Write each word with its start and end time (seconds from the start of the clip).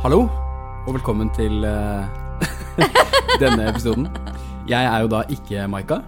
Hallo, 0.00 0.20
og 0.86 0.94
velkommen 0.94 1.28
til 1.36 1.64
eh, 1.64 2.04
denne 3.42 3.68
episoden. 3.68 4.08
Jeg 4.68 4.84
er 4.88 5.02
jo 5.04 5.10
da 5.12 5.20
ikke 5.28 5.66
Maika, 5.68 6.00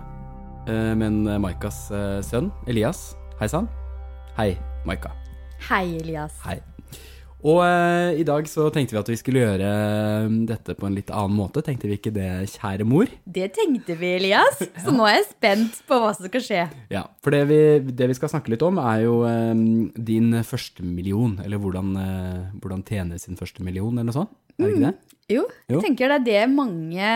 eh, 0.65 0.95
men 0.97 1.27
Maikas 1.45 1.91
eh, 1.93 2.23
sønn 2.25 2.49
Elias. 2.65 3.11
Hei 3.37 3.53
sann. 3.53 3.69
Hei, 4.39 4.55
Maika. 4.89 5.13
Hei, 5.69 5.99
Elias. 6.01 6.41
Hei. 6.41 6.63
Og 7.43 7.59
eh, 7.65 8.21
i 8.23 8.25
dag 8.27 8.47
så 8.47 8.69
tenkte 8.71 8.95
vi 8.95 9.01
at 9.01 9.09
vi 9.11 9.19
skulle 9.19 9.43
gjøre 9.43 9.69
eh, 9.69 10.35
dette 10.47 10.77
på 10.79 10.87
en 10.87 10.95
litt 10.95 11.11
annen 11.11 11.35
måte. 11.35 11.63
Tenkte 11.67 11.91
vi 11.91 11.99
ikke 11.99 12.15
det, 12.15 12.29
kjære 12.55 12.87
mor? 12.87 13.11
Det 13.25 13.49
tenkte 13.57 13.97
vi, 13.99 14.13
Elias. 14.21 14.63
Så 14.85 14.95
nå 14.95 15.07
er 15.09 15.19
jeg 15.19 15.29
spent 15.33 15.81
på 15.89 15.99
hva 15.99 16.13
som 16.15 16.29
skal 16.31 16.45
skje. 16.47 16.67
Ja, 16.95 17.05
for 17.25 17.35
det 17.35 17.43
vi, 17.51 17.61
det 17.91 18.11
vi 18.13 18.19
skal 18.19 18.31
snakke 18.31 18.55
litt 18.55 18.63
om, 18.67 18.79
er 18.83 19.03
jo 19.09 19.17
eh, 19.27 19.55
din 20.11 20.37
første 20.47 20.87
million. 20.87 21.35
Eller 21.43 21.63
hvordan, 21.63 21.95
eh, 21.99 22.43
hvordan 22.63 22.87
tjene 22.87 23.19
sin 23.23 23.41
første 23.41 23.67
million, 23.67 23.91
eller 23.97 24.13
noe 24.13 24.21
sånt. 24.23 24.37
Er 24.59 24.69
det 24.69 24.77
ikke 24.77 24.91
det? 24.93 25.19
Jo, 25.33 25.47
jeg 25.71 25.81
tenker 25.87 26.13
det 26.13 26.17
er 26.19 26.25
det 26.27 26.43
mange 26.53 27.09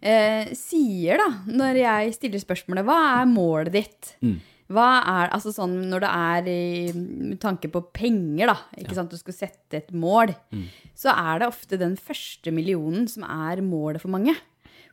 eh, 0.00 0.50
sier, 0.56 1.20
da, 1.20 1.28
når 1.50 1.78
jeg 1.80 2.14
stiller 2.16 2.42
spørsmålet 2.42 2.86
hva 2.86 2.98
er 3.20 3.28
målet 3.30 3.74
ditt? 3.74 4.14
Mm. 4.22 4.38
Hva 4.70 4.86
er, 5.02 5.30
altså 5.34 5.50
sånn 5.50 5.72
Når 5.90 6.04
det 6.04 6.10
er 6.14 6.48
i, 6.52 6.92
med 6.94 7.40
tanke 7.42 7.66
på 7.72 7.80
penger, 7.96 8.52
da, 8.52 8.56
ikke 8.78 8.94
sant, 8.94 9.10
du 9.10 9.18
skal 9.18 9.34
sette 9.34 9.80
et 9.80 9.90
mål, 9.92 10.34
Mm. 10.54 10.66
så 10.94 11.10
er 11.16 11.40
det 11.40 11.48
ofte 11.50 11.78
den 11.80 11.96
første 11.98 12.52
millionen 12.54 13.08
som 13.10 13.24
er 13.26 13.62
målet 13.66 14.00
for 14.02 14.12
mange. 14.14 14.36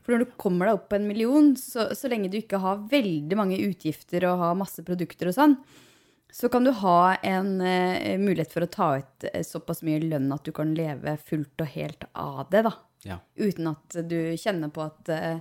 For 0.02 0.14
når 0.16 0.24
du 0.24 0.32
kommer 0.40 0.66
deg 0.66 0.78
opp 0.78 0.88
på 0.90 0.96
en 0.96 1.06
million, 1.06 1.50
så, 1.56 1.90
så 1.94 2.08
lenge 2.10 2.30
du 2.32 2.38
ikke 2.40 2.58
har 2.62 2.80
veldig 2.90 3.36
mange 3.36 3.58
utgifter 3.60 4.24
og 4.30 4.38
har 4.40 4.54
masse 4.58 4.82
produkter 4.82 5.28
og 5.30 5.36
sånn, 5.36 5.56
så 6.32 6.48
kan 6.52 6.64
du 6.64 6.72
ha 6.82 7.14
en 7.24 7.54
uh, 7.60 8.18
mulighet 8.20 8.52
for 8.52 8.64
å 8.66 8.70
ta 8.72 8.88
ut 9.00 9.24
eh, 9.32 9.44
såpass 9.46 9.82
mye 9.86 10.00
lønn 10.04 10.32
at 10.34 10.44
du 10.44 10.52
kan 10.52 10.74
leve 10.76 11.14
fullt 11.28 11.60
og 11.64 11.70
helt 11.72 12.04
av 12.18 12.48
det, 12.52 12.64
da. 12.66 12.72
Ja. 13.06 13.18
Uten 13.38 13.70
at 13.70 13.96
du 14.10 14.18
kjenner 14.36 14.72
på 14.74 14.82
at 14.88 15.08
uh, 15.14 15.38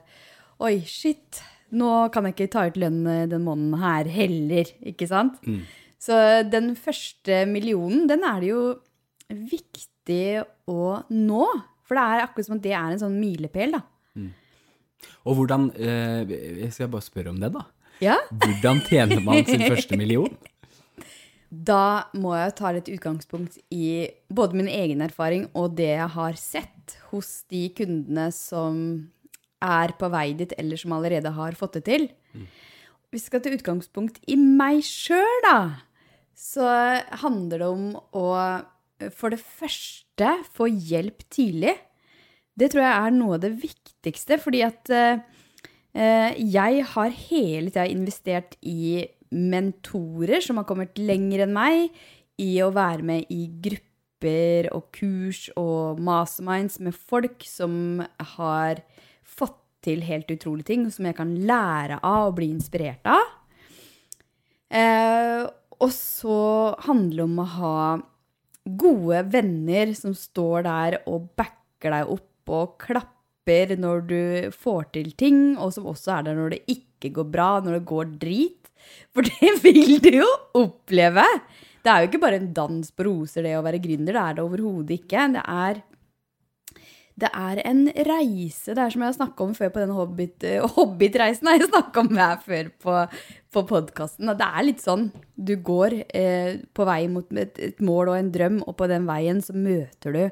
Oi, 0.64 0.78
shit, 0.90 1.42
nå 1.76 1.92
kan 2.14 2.28
jeg 2.28 2.36
ikke 2.36 2.52
ta 2.54 2.66
ut 2.70 2.78
lønn 2.80 3.02
den 3.32 3.44
måneden 3.44 3.80
her 3.82 4.08
heller, 4.12 4.72
ikke 4.88 5.08
sant? 5.10 5.40
Så 6.00 6.16
den 6.48 6.76
første 6.80 7.46
millionen, 7.50 8.06
den 8.10 8.24
er 8.24 8.44
det 8.44 8.52
jo 8.54 8.62
viktig 9.28 10.44
å 10.70 11.02
nå. 11.12 11.46
For 11.88 11.98
det 11.98 12.04
er 12.04 12.26
akkurat 12.26 12.48
som 12.48 12.58
at 12.60 12.66
det 12.66 12.76
er 12.76 12.94
en 12.94 13.02
sånn 13.02 13.18
milepæl, 13.20 13.78
da. 13.80 13.84
Og 15.28 15.40
hvordan 15.40 15.70
eh, 15.76 16.36
Jeg 16.64 16.74
skal 16.76 16.92
bare 16.92 17.06
spørre 17.06 17.34
om 17.34 17.42
det, 17.42 17.52
da. 17.54 17.66
Ja. 18.04 18.18
Hvordan 18.30 18.84
tjener 18.86 19.22
man 19.24 19.44
sin 19.48 19.66
første 19.66 19.98
million? 20.00 20.38
Da 21.48 22.12
må 22.12 22.34
jeg 22.36 22.56
ta 22.58 22.74
litt 22.76 22.90
utgangspunkt 22.92 23.54
i 23.72 24.10
både 24.28 24.58
min 24.60 24.68
egen 24.68 25.00
erfaring 25.06 25.46
og 25.56 25.78
det 25.78 25.94
jeg 25.94 26.10
har 26.12 26.36
sett 26.36 26.98
hos 27.08 27.46
de 27.48 27.70
kundene 27.78 28.26
som 28.36 28.82
er 29.64 29.94
på 29.98 30.10
vei 30.14 30.32
dit, 30.38 30.54
eller 30.58 30.78
som 30.78 30.94
allerede 30.98 31.32
har 31.34 31.58
fått 31.58 31.80
det 31.80 31.84
til. 31.88 32.08
Hvis 33.10 33.24
vi 33.24 33.30
skal 33.30 33.42
til 33.42 33.58
utgangspunkt 33.58 34.20
i 34.28 34.36
meg 34.36 34.84
sjøl, 34.86 35.42
da, 35.46 35.58
så 36.38 36.68
handler 37.24 37.64
det 37.64 37.68
om 37.72 37.90
å 38.18 38.28
for 39.14 39.30
det 39.30 39.40
første 39.40 40.32
få 40.54 40.68
hjelp 40.70 41.22
tidlig. 41.30 41.76
Det 42.58 42.72
tror 42.74 42.82
jeg 42.84 42.94
er 42.98 43.14
noe 43.14 43.38
av 43.38 43.44
det 43.46 43.54
viktigste, 43.62 44.40
fordi 44.42 44.64
at 44.66 44.90
eh, 44.90 45.20
Eh, 45.98 46.36
Jeg 46.38 46.84
har 46.94 47.10
hele 47.10 47.72
tida 47.72 47.88
investert 47.90 48.58
i 48.62 49.08
mentorer 49.34 50.44
som 50.44 50.60
har 50.60 50.68
kommet 50.70 51.00
lenger 51.00 51.46
enn 51.48 51.56
meg, 51.56 51.90
i 52.38 52.60
å 52.62 52.70
være 52.70 53.02
med 53.02 53.32
i 53.34 53.48
grupper 53.50 54.70
og 54.76 54.92
kurs 54.94 55.48
og 55.58 55.98
masterminds 56.06 56.78
med 56.86 56.94
folk 56.94 57.42
som 57.50 58.04
har 58.36 58.84
til 59.88 60.04
helt 60.06 60.30
utrolige 60.36 60.70
ting, 60.74 60.86
som 60.92 61.08
jeg 61.08 61.18
kan 61.18 61.34
lære 61.48 62.02
av 62.04 62.30
og 62.30 62.38
bli 62.38 62.52
inspirert 62.52 63.08
av. 63.08 63.34
Eh, 64.68 65.48
og 65.78 65.92
så 65.94 66.40
handler 66.88 67.22
det 67.22 67.28
om 67.28 67.42
å 67.42 67.50
ha 67.56 67.80
gode 68.68 69.22
venner 69.32 69.94
som 69.96 70.16
står 70.18 70.66
der 70.68 70.98
og 71.08 71.30
backer 71.40 71.94
deg 71.94 72.16
opp 72.18 72.52
og 72.58 72.76
klapper 72.82 73.76
når 73.80 74.02
du 74.10 74.22
får 74.56 74.90
til 74.98 75.14
ting, 75.20 75.42
og 75.56 75.72
som 75.76 75.88
også 75.88 76.18
er 76.18 76.28
der 76.28 76.40
når 76.40 76.56
det 76.56 76.64
ikke 76.74 77.14
går 77.16 77.30
bra, 77.32 77.52
når 77.64 77.80
det 77.80 77.86
går 77.88 78.12
drit. 78.20 78.72
For 79.16 79.28
det 79.28 79.54
vil 79.64 79.98
du 80.04 80.12
jo 80.20 80.28
oppleve. 80.58 81.26
Det 81.84 81.92
er 81.92 82.04
jo 82.04 82.10
ikke 82.10 82.24
bare 82.24 82.40
en 82.42 82.52
dans 82.56 82.92
på 82.92 83.06
roser, 83.08 83.46
det 83.46 83.56
å 83.56 83.64
være 83.64 83.80
gründer. 83.84 84.16
Det 84.16 84.24
er 84.24 84.38
det 84.38 84.44
overhodet 84.44 84.98
ikke. 84.98 85.28
Det 85.38 85.44
er, 85.44 85.82
det 87.18 87.30
er 87.34 87.62
en 87.66 87.88
reise. 88.06 88.76
Det 88.76 88.82
er 88.82 88.94
som 88.94 89.02
jeg 89.04 89.10
har 89.10 89.18
snakka 89.18 89.46
om 89.48 89.56
før 89.58 89.72
på 89.74 89.82
den 89.82 89.94
hobbit, 89.98 90.44
eh, 90.46 90.62
hobbitreisen. 90.78 91.50
har 91.50 91.58
jeg 91.58 91.72
snakka 91.72 92.04
om 92.04 92.20
her 92.20 92.38
før 92.44 92.70
på, 92.84 92.98
på 93.54 93.64
podkasten. 93.72 94.30
Det 94.38 94.50
er 94.50 94.68
litt 94.68 94.84
sånn 94.86 95.10
du 95.34 95.56
går 95.58 95.98
eh, 96.14 96.62
på 96.78 96.86
vei 96.86 97.08
mot 97.10 97.34
et, 97.34 97.58
et 97.58 97.82
mål 97.82 98.14
og 98.14 98.20
en 98.20 98.32
drøm, 98.34 98.62
og 98.68 98.78
på 98.78 98.90
den 98.92 99.10
veien 99.10 99.42
så 99.42 99.58
møter 99.58 100.14
du 100.14 100.24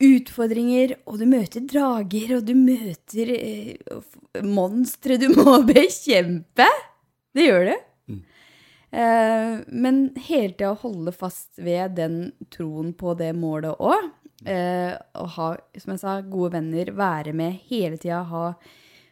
utfordringer, 0.00 0.94
og 1.08 1.20
du 1.20 1.26
møter 1.28 1.64
drager, 1.68 2.36
og 2.38 2.44
du 2.48 2.54
møter 2.56 3.34
eh, 3.36 4.10
monstre 4.44 5.16
du 5.20 5.30
må 5.32 5.62
bekjempe. 5.72 6.68
Det 7.36 7.46
gjør 7.46 7.70
du. 7.70 7.76
Eh, 8.90 9.60
men 9.68 10.00
hele 10.26 10.52
tida 10.56 10.72
holde 10.82 11.12
fast 11.14 11.60
ved 11.62 11.94
den 11.96 12.32
troen 12.50 12.92
på 12.92 13.14
det 13.18 13.32
målet 13.38 13.78
òg. 13.78 14.10
Eh, 14.48 14.94
å 15.20 15.26
ha, 15.36 15.48
som 15.76 15.92
jeg 15.92 16.00
sa, 16.02 16.20
gode 16.24 16.54
venner, 16.56 16.92
være 16.96 17.34
med 17.36 17.58
hele 17.68 17.98
tida. 18.00 18.22
Ha 18.30 18.44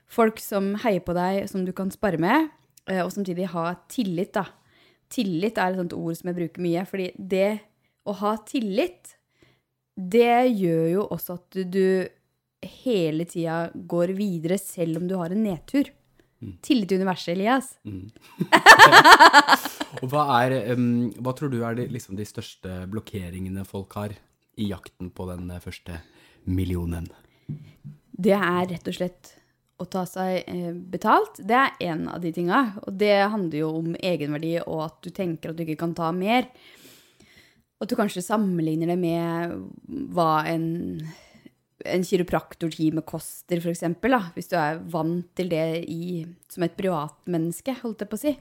folk 0.09 0.41
som 0.41 0.72
heier 0.84 1.05
på 1.05 1.16
deg, 1.16 1.44
som 1.50 1.66
du 1.66 1.75
kan 1.77 1.93
spare 1.93 2.21
med, 2.21 2.49
eh, 2.89 3.03
og 3.05 3.12
samtidig 3.12 3.50
ha 3.53 3.75
tillit, 3.93 4.33
da. 4.39 4.47
Tillit 5.12 5.59
er 5.59 5.72
et 5.72 5.81
sånt 5.81 5.97
ord 5.97 6.16
som 6.16 6.31
jeg 6.31 6.39
bruker 6.39 6.65
mye, 6.65 6.84
fordi 6.89 7.12
det 7.16 7.61
å 8.09 8.16
ha 8.21 8.37
tillit 8.49 9.15
det 9.99 10.55
gjør 10.55 10.84
jo 10.93 11.05
også 11.11 11.34
at 11.34 11.56
du, 11.56 11.65
du 11.66 12.69
hele 12.84 13.25
tida 13.27 13.69
går 13.75 14.12
videre 14.15 14.59
selv 14.60 15.00
om 15.00 15.09
du 15.10 15.16
har 15.19 15.34
en 15.34 15.43
nedtur. 15.43 15.91
Tillit 16.62 16.87
til 16.87 17.00
universet, 17.00 17.33
Elias. 17.34 17.72
Og 19.99 20.06
hva, 20.12 20.22
er, 20.45 20.71
um, 20.71 21.09
hva 21.19 21.34
tror 21.34 21.50
du 21.50 21.59
er 21.66 21.75
de, 21.75 21.89
liksom 21.91 22.15
de 22.19 22.27
største 22.28 22.84
blokkeringene 22.93 23.65
folk 23.66 23.97
har 23.99 24.15
i 24.58 24.69
jakten 24.72 25.10
på 25.14 25.26
den 25.30 25.50
eh, 25.50 25.62
første 25.62 26.00
millionen? 26.48 27.08
Det 28.19 28.34
er 28.34 28.64
rett 28.72 28.88
og 28.91 28.96
slett 28.96 29.34
å 29.78 29.86
ta 29.86 30.02
seg 30.08 30.42
eh, 30.50 30.72
betalt. 30.74 31.38
Det 31.38 31.54
er 31.54 31.86
en 31.92 32.08
av 32.10 32.20
de 32.22 32.32
tinga. 32.34 32.64
Og 32.86 32.98
det 32.98 33.14
handler 33.30 33.60
jo 33.60 33.70
om 33.78 33.94
egenverdi 33.94 34.56
og 34.64 34.82
at 34.88 34.98
du 35.06 35.12
tenker 35.14 35.52
at 35.52 35.58
du 35.58 35.64
ikke 35.64 35.78
kan 35.84 35.94
ta 35.97 36.10
mer. 36.14 36.50
Og 37.78 37.86
at 37.86 37.92
du 37.92 37.98
kanskje 37.98 38.26
sammenligner 38.26 38.91
det 38.91 38.98
med 38.98 39.54
hva 40.14 40.42
en, 40.50 40.66
en 41.86 42.06
kiropraktortime 42.06 43.04
koster, 43.06 43.62
f.eks. 43.62 43.86
Hvis 44.34 44.50
du 44.50 44.58
er 44.58 44.82
vant 44.91 45.28
til 45.38 45.52
det 45.52 45.84
i, 45.86 46.24
som 46.50 46.66
et 46.66 46.74
privatmenneske, 46.78 47.78
holdt 47.84 48.02
jeg 48.02 48.10
på 48.10 48.18
å 48.18 48.24
si. 48.24 48.34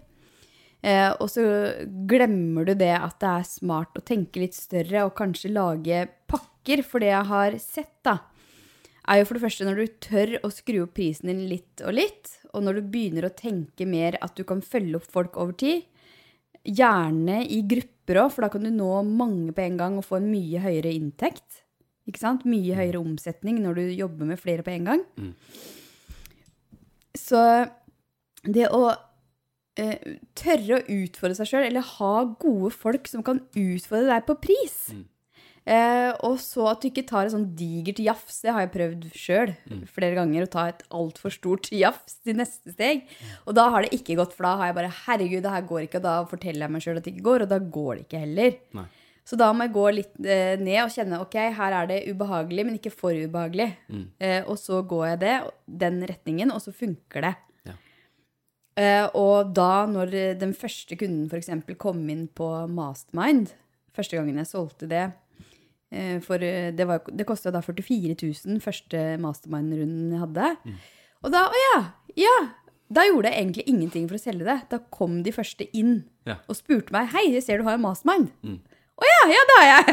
Eh, 0.88 1.10
og 1.20 1.28
så 1.32 1.44
glemmer 2.08 2.68
du 2.68 2.74
det 2.80 2.94
at 2.96 3.18
det 3.20 3.34
er 3.34 3.50
smart 3.50 3.98
å 4.00 4.06
tenke 4.06 4.40
litt 4.40 4.56
større 4.56 5.08
og 5.08 5.18
kanskje 5.18 5.52
lage 5.52 6.06
pakker. 6.32 6.84
For 6.88 7.04
det 7.04 7.12
jeg 7.12 7.30
har 7.32 7.58
sett, 7.64 7.94
da, 8.08 8.18
er 9.08 9.22
jo 9.22 9.28
for 9.28 9.38
det 9.38 9.46
første 9.46 9.68
når 9.68 9.82
du 9.82 10.00
tør 10.04 10.34
å 10.44 10.52
skru 10.54 10.82
opp 10.86 10.96
prisen 11.00 11.32
din 11.32 11.46
litt 11.52 11.84
og 11.84 11.96
litt, 11.96 12.34
og 12.54 12.64
når 12.64 12.80
du 12.80 12.90
begynner 12.94 13.28
å 13.28 13.36
tenke 13.36 13.88
mer 13.90 14.20
at 14.24 14.36
du 14.38 14.44
kan 14.48 14.64
følge 14.64 15.00
opp 15.00 15.08
folk 15.12 15.38
over 15.40 15.56
tid, 15.60 15.86
gjerne 16.68 17.42
i 17.46 17.62
grupper 17.68 18.20
òg, 18.24 18.32
for 18.34 18.44
da 18.44 18.52
kan 18.52 18.66
du 18.66 18.72
nå 18.74 18.92
mange 19.08 19.54
på 19.56 19.64
en 19.64 19.80
gang 19.80 19.98
og 20.00 20.08
få 20.08 20.20
en 20.20 20.30
mye 20.32 20.62
høyere 20.64 20.92
inntekt. 20.96 21.64
Ikke 22.08 22.24
sant? 22.24 22.48
Mye 22.48 22.76
høyere 22.76 23.00
omsetning 23.00 23.60
når 23.64 23.80
du 23.80 23.84
jobber 23.96 24.30
med 24.30 24.40
flere 24.40 24.64
på 24.64 24.72
en 24.76 24.88
gang. 24.88 25.04
Så 27.18 27.42
det 28.48 28.70
å 28.72 28.82
eh, 29.78 30.18
tørre 30.38 30.80
å 30.80 30.86
utfordre 30.98 31.38
seg 31.38 31.52
sjøl, 31.52 31.68
eller 31.70 31.86
ha 31.98 32.16
gode 32.42 32.74
folk 32.76 33.08
som 33.12 33.24
kan 33.26 33.44
utfordre 33.54 34.10
deg 34.10 34.26
på 34.28 34.36
pris 34.44 34.76
eh, 35.68 36.12
Og 36.28 36.38
så 36.42 36.68
at 36.72 36.84
du 36.84 36.90
ikke 36.90 37.06
tar 37.08 37.28
et 37.28 37.34
sånn 37.34 37.50
digert 37.60 38.00
jafs. 38.04 38.42
Det 38.44 38.54
har 38.56 38.66
jeg 38.66 38.74
prøvd 38.76 39.08
sjøl 39.14 39.56
flere 39.94 40.16
ganger. 40.20 40.46
Å 40.48 40.54
ta 40.54 40.68
et 40.72 40.86
altfor 40.90 41.34
stort 41.34 41.72
jafs 41.84 42.20
til 42.24 42.38
neste 42.40 42.76
steg. 42.76 43.08
Og 43.46 43.58
da 43.58 43.70
har 43.74 43.84
det 43.84 43.98
ikke 43.98 44.16
gått, 44.20 44.36
for 44.38 44.48
da 44.50 44.56
har 44.62 44.72
jeg 44.72 44.80
bare 44.82 44.94
Herregud, 45.06 45.44
det 45.44 45.56
her 45.56 45.68
går 45.68 45.88
ikke. 45.88 46.02
Og 46.02 46.08
da 46.08 46.16
forteller 46.30 46.68
jeg 46.68 46.76
meg 46.78 46.86
sjøl 46.86 47.02
at 47.02 47.08
det 47.08 47.16
ikke 47.16 47.28
går, 47.32 47.46
og 47.46 47.52
da 47.52 47.60
går 47.60 47.92
det 47.96 48.08
ikke 48.08 48.24
heller. 48.28 48.56
Nei. 48.80 48.88
Så 49.28 49.36
da 49.36 49.50
må 49.52 49.66
jeg 49.66 49.74
gå 49.76 49.86
litt 49.92 50.14
eh, 50.24 50.54
ned 50.56 50.78
og 50.86 50.94
kjenne 50.94 51.18
ok, 51.20 51.36
her 51.58 51.74
er 51.82 51.88
det 51.90 51.98
ubehagelig, 52.08 52.64
men 52.64 52.78
ikke 52.78 52.94
for 52.96 53.12
ubehagelig. 53.12 53.74
Eh, 54.24 54.40
og 54.48 54.56
så 54.62 54.80
går 54.88 55.04
jeg 55.10 55.20
det, 55.26 55.34
den 55.84 55.98
retningen, 56.08 56.54
og 56.56 56.62
så 56.64 56.72
funker 56.72 57.26
det. 57.28 57.34
Eh, 58.78 59.08
og 59.18 59.54
da, 59.58 59.86
når 59.90 60.12
den 60.38 60.52
første 60.54 60.96
kunden 61.00 61.26
f.eks. 61.32 61.50
kom 61.82 62.04
inn 62.14 62.28
på 62.38 62.46
Mastermind, 62.70 63.50
første 63.98 64.20
gangen 64.20 64.38
jeg 64.44 64.52
solgte 64.54 64.90
det, 64.92 65.08
Eh, 65.88 66.18
For 66.20 66.36
eh, 66.44 66.74
det, 66.76 66.84
var- 66.84 67.06
det 67.16 67.24
kosta 67.26 67.48
da 67.50 67.62
44 67.64 68.12
000 68.20 68.60
første 68.60 69.00
mastermind-runden 69.24 70.10
jeg 70.12 70.20
hadde. 70.20 70.50
Og 71.24 71.32
da, 71.32 71.46
å 71.48 71.62
ja, 71.62 71.78
ja. 72.20 72.34
Da 72.92 73.06
gjorde 73.08 73.32
jeg 73.32 73.40
egentlig 73.46 73.64
ingenting 73.72 74.10
for 74.10 74.18
å 74.18 74.20
selge 74.20 74.44
det. 74.44 74.58
Da 74.68 74.82
kom 74.92 75.22
de 75.24 75.32
første 75.32 75.64
inn 75.72 76.02
Ja. 76.28 76.36
og 76.52 76.58
spurte 76.60 76.92
meg 76.92 77.08
Hei, 77.16 77.24
jeg 77.32 77.44
ser 77.46 77.58
du 77.60 77.64
har 77.64 77.80
en 77.80 77.86
mastermind. 77.88 78.28
Å 79.00 79.08
ja, 79.08 79.22
ja, 79.32 79.46
det 79.48 79.56
har 79.62 79.70
jeg. 79.72 79.86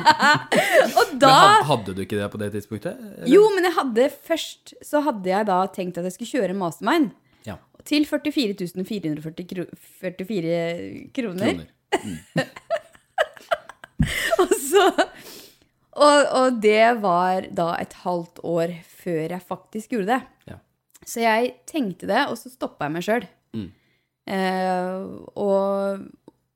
og 1.00 1.12
da 1.26 1.34
Men 1.58 1.66
hadde 1.72 1.94
du 1.98 2.02
ikke 2.04 2.18
det 2.22 2.30
på 2.30 2.38
det 2.44 2.52
tidspunktet? 2.54 2.94
eller? 3.02 3.28
Jo, 3.34 3.42
men 3.54 3.66
jeg 3.66 3.74
hadde 3.80 4.06
først 4.30 4.74
Så 4.86 5.02
hadde 5.06 5.26
jeg 5.32 5.46
da 5.50 5.58
tenkt 5.74 5.98
at 5.98 6.06
jeg 6.06 6.14
skulle 6.20 6.34
kjøre 6.38 6.54
en 6.54 6.62
mastermind 6.62 7.10
Ja. 7.46 7.56
til 7.84 8.06
44 8.06 8.84
440 8.84 9.46
kro 9.50 9.66
44 10.02 11.10
kroner. 11.16 11.64
Kroner. 11.90 12.48
Og 14.40 14.52
så 14.56 14.84
og, 16.00 16.20
og 16.38 16.60
det 16.62 17.02
var 17.02 17.46
da 17.56 17.72
et 17.80 17.96
halvt 18.04 18.40
år 18.46 18.72
før 19.02 19.34
jeg 19.34 19.42
faktisk 19.42 19.96
gjorde 19.96 20.14
det. 20.14 20.20
Ja. 20.48 20.56
Så 21.04 21.24
jeg 21.24 21.52
tenkte 21.68 22.08
det, 22.08 22.22
og 22.30 22.38
så 22.38 22.52
stoppa 22.52 22.86
jeg 22.86 22.94
meg 22.94 23.04
sjøl. 23.04 23.26
Mm. 23.56 23.68
Eh, 24.30 25.06
og, 25.34 26.04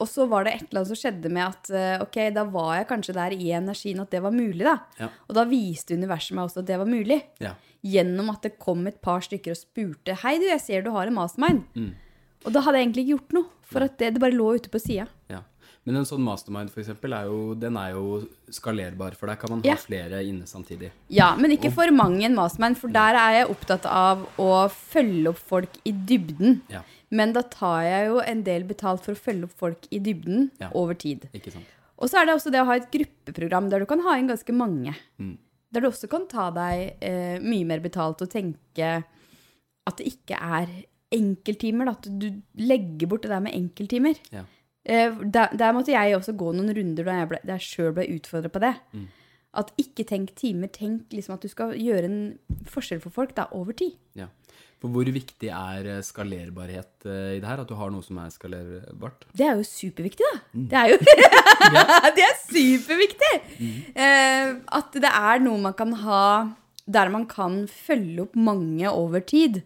og 0.04 0.10
så 0.10 0.26
var 0.30 0.44
det 0.46 0.52
et 0.58 0.64
eller 0.68 0.82
annet 0.82 0.90
som 0.92 1.00
skjedde 1.00 1.32
med 1.32 1.44
at 1.48 1.70
eh, 1.72 2.02
ok, 2.04 2.18
da 2.36 2.44
var 2.52 2.74
jeg 2.78 2.88
kanskje 2.92 3.16
der 3.16 3.34
i 3.36 3.48
energien 3.56 4.02
at 4.04 4.12
det 4.12 4.20
var 4.24 4.34
mulig, 4.36 4.62
da. 4.66 4.76
Ja. 5.00 5.08
Og 5.28 5.38
da 5.40 5.46
viste 5.48 5.96
universet 5.96 6.36
meg 6.36 6.44
også 6.50 6.60
at 6.62 6.68
det 6.70 6.78
var 6.82 6.90
mulig. 6.90 7.22
Ja. 7.42 7.54
Gjennom 7.84 8.30
at 8.32 8.44
det 8.46 8.54
kom 8.60 8.84
et 8.88 9.00
par 9.04 9.24
stykker 9.24 9.52
og 9.56 9.60
spurte 9.60 10.14
Hei, 10.22 10.36
du, 10.40 10.46
jeg 10.48 10.60
ser 10.64 10.84
du 10.86 10.92
har 10.94 11.08
en 11.10 11.16
mastermind. 11.18 11.64
Mm. 11.76 11.90
Og 12.44 12.52
da 12.52 12.60
hadde 12.64 12.78
jeg 12.80 12.86
egentlig 12.90 13.06
ikke 13.06 13.16
gjort 13.16 13.34
noe, 13.38 13.50
for 13.74 13.84
at 13.88 13.98
det, 14.00 14.12
det 14.14 14.22
bare 14.22 14.36
lå 14.36 14.52
ute 14.60 14.72
på 14.72 14.80
sida. 14.84 15.08
ja. 15.32 15.42
Men 15.84 15.98
en 16.00 16.06
sånn 16.08 16.22
mastermind, 16.24 16.70
for 16.72 16.80
eksempel, 16.80 17.12
er 17.12 17.26
jo, 17.28 17.40
den 17.60 17.76
er 17.76 17.90
jo 17.92 18.22
skalerbar, 18.56 19.12
for 19.20 19.28
der 19.28 19.36
kan 19.36 19.50
man 19.52 19.60
Ja. 19.66 19.74
ha 19.76 19.82
flere 19.82 20.22
inne 20.24 20.46
samtidig. 20.48 20.88
Ja, 21.12 21.34
men 21.36 21.52
ikke 21.52 21.68
for 21.76 21.92
mange 21.92 22.24
en 22.24 22.32
mastermind, 22.38 22.78
for 22.80 22.88
der 22.88 23.18
er 23.20 23.34
jeg 23.36 23.50
opptatt 23.52 23.84
av 23.90 24.22
å 24.40 24.48
følge 24.72 25.28
opp 25.34 25.42
folk 25.52 25.76
i 25.84 25.92
dybden. 25.92 26.62
Ja. 26.72 26.80
Men 27.14 27.32
da 27.36 27.42
tar 27.46 27.84
jeg 27.86 28.08
jo 28.10 28.18
en 28.24 28.42
del 28.46 28.64
betalt 28.66 29.04
for 29.04 29.14
å 29.14 29.20
følge 29.20 29.46
opp 29.46 29.56
folk 29.60 29.86
i 29.94 30.00
dybden 30.02 30.48
Ja. 30.60 30.70
over 30.74 30.96
tid. 30.98 31.28
Ikke 31.36 31.52
sant? 31.54 31.70
Og 32.02 32.10
så 32.10 32.18
er 32.20 32.26
det 32.26 32.34
også 32.34 32.50
det 32.50 32.58
å 32.60 32.66
ha 32.66 32.74
et 32.80 32.88
gruppeprogram 32.90 33.68
der 33.70 33.84
du 33.84 33.86
kan 33.86 34.02
ha 34.02 34.16
inn 34.18 34.26
ganske 34.32 34.52
mange. 34.56 34.96
Mm. 35.22 35.36
Der 35.74 35.80
du 35.84 35.88
også 35.88 36.08
kan 36.10 36.26
ta 36.30 36.48
deg 36.54 36.96
eh, 37.00 37.36
mye 37.42 37.64
mer 37.68 37.78
betalt 37.84 38.22
og 38.24 38.30
tenke 38.32 38.88
at 39.86 39.96
det 40.00 40.06
ikke 40.10 40.38
er 40.42 40.66
enkelttimer. 41.14 41.92
At 41.94 42.08
du 42.18 42.28
legger 42.58 43.06
bort 43.10 43.22
det 43.26 43.30
der 43.30 43.44
med 43.44 43.54
enkelttimer. 43.54 44.18
Ja. 44.34 44.42
Eh, 44.84 45.14
der, 45.22 45.54
der 45.56 45.72
måtte 45.76 45.94
jeg 45.94 46.16
også 46.18 46.34
gå 46.36 46.50
noen 46.52 46.74
runder 46.76 47.06
da 47.06 47.20
jeg, 47.20 47.28
ble, 47.30 47.38
da 47.46 47.56
jeg 47.58 47.68
sjøl 47.70 47.94
ble 47.96 48.08
utfordra 48.16 48.50
på 48.52 48.62
det. 48.64 48.74
Mm. 48.92 49.06
At 49.62 49.70
ikke 49.78 50.04
tenk 50.10 50.34
timer, 50.34 50.66
tenk 50.74 51.12
liksom 51.14 51.36
at 51.36 51.44
du 51.46 51.48
skal 51.52 51.76
gjøre 51.78 52.08
en 52.10 52.18
forskjell 52.66 52.98
for 53.04 53.14
folk 53.14 53.36
da, 53.38 53.46
over 53.54 53.72
tid. 53.78 53.94
ja. 54.18 54.26
For 54.84 54.92
hvor 54.92 55.08
viktig 55.08 55.48
er 55.48 55.86
eh, 55.88 56.02
skalerbarhet 56.04 57.06
eh, 57.08 57.38
i 57.38 57.40
det 57.40 57.48
her? 57.48 57.62
At 57.62 57.70
du 57.70 57.76
har 57.78 57.88
noe 57.88 58.04
som 58.04 58.18
er 58.20 58.32
skalerbart? 58.34 59.22
Det 59.32 59.46
er 59.48 59.56
jo 59.56 59.64
superviktig, 59.64 60.28
da. 60.28 60.42
Mm. 60.52 60.66
Det 60.68 60.80
er 60.82 60.90
jo 60.92 60.98
Det 62.18 62.26
er 62.26 62.34
superviktig! 62.42 63.32
Eh, 63.96 64.50
at 64.76 64.98
det 65.00 65.08
er 65.08 65.40
noe 65.40 65.62
man 65.64 65.76
kan 65.78 65.96
ha 66.02 66.20
der 66.84 67.08
man 67.08 67.24
kan 67.24 67.62
følge 67.64 68.26
opp 68.26 68.36
mange 68.36 68.90
over 68.90 69.24
tid. 69.24 69.62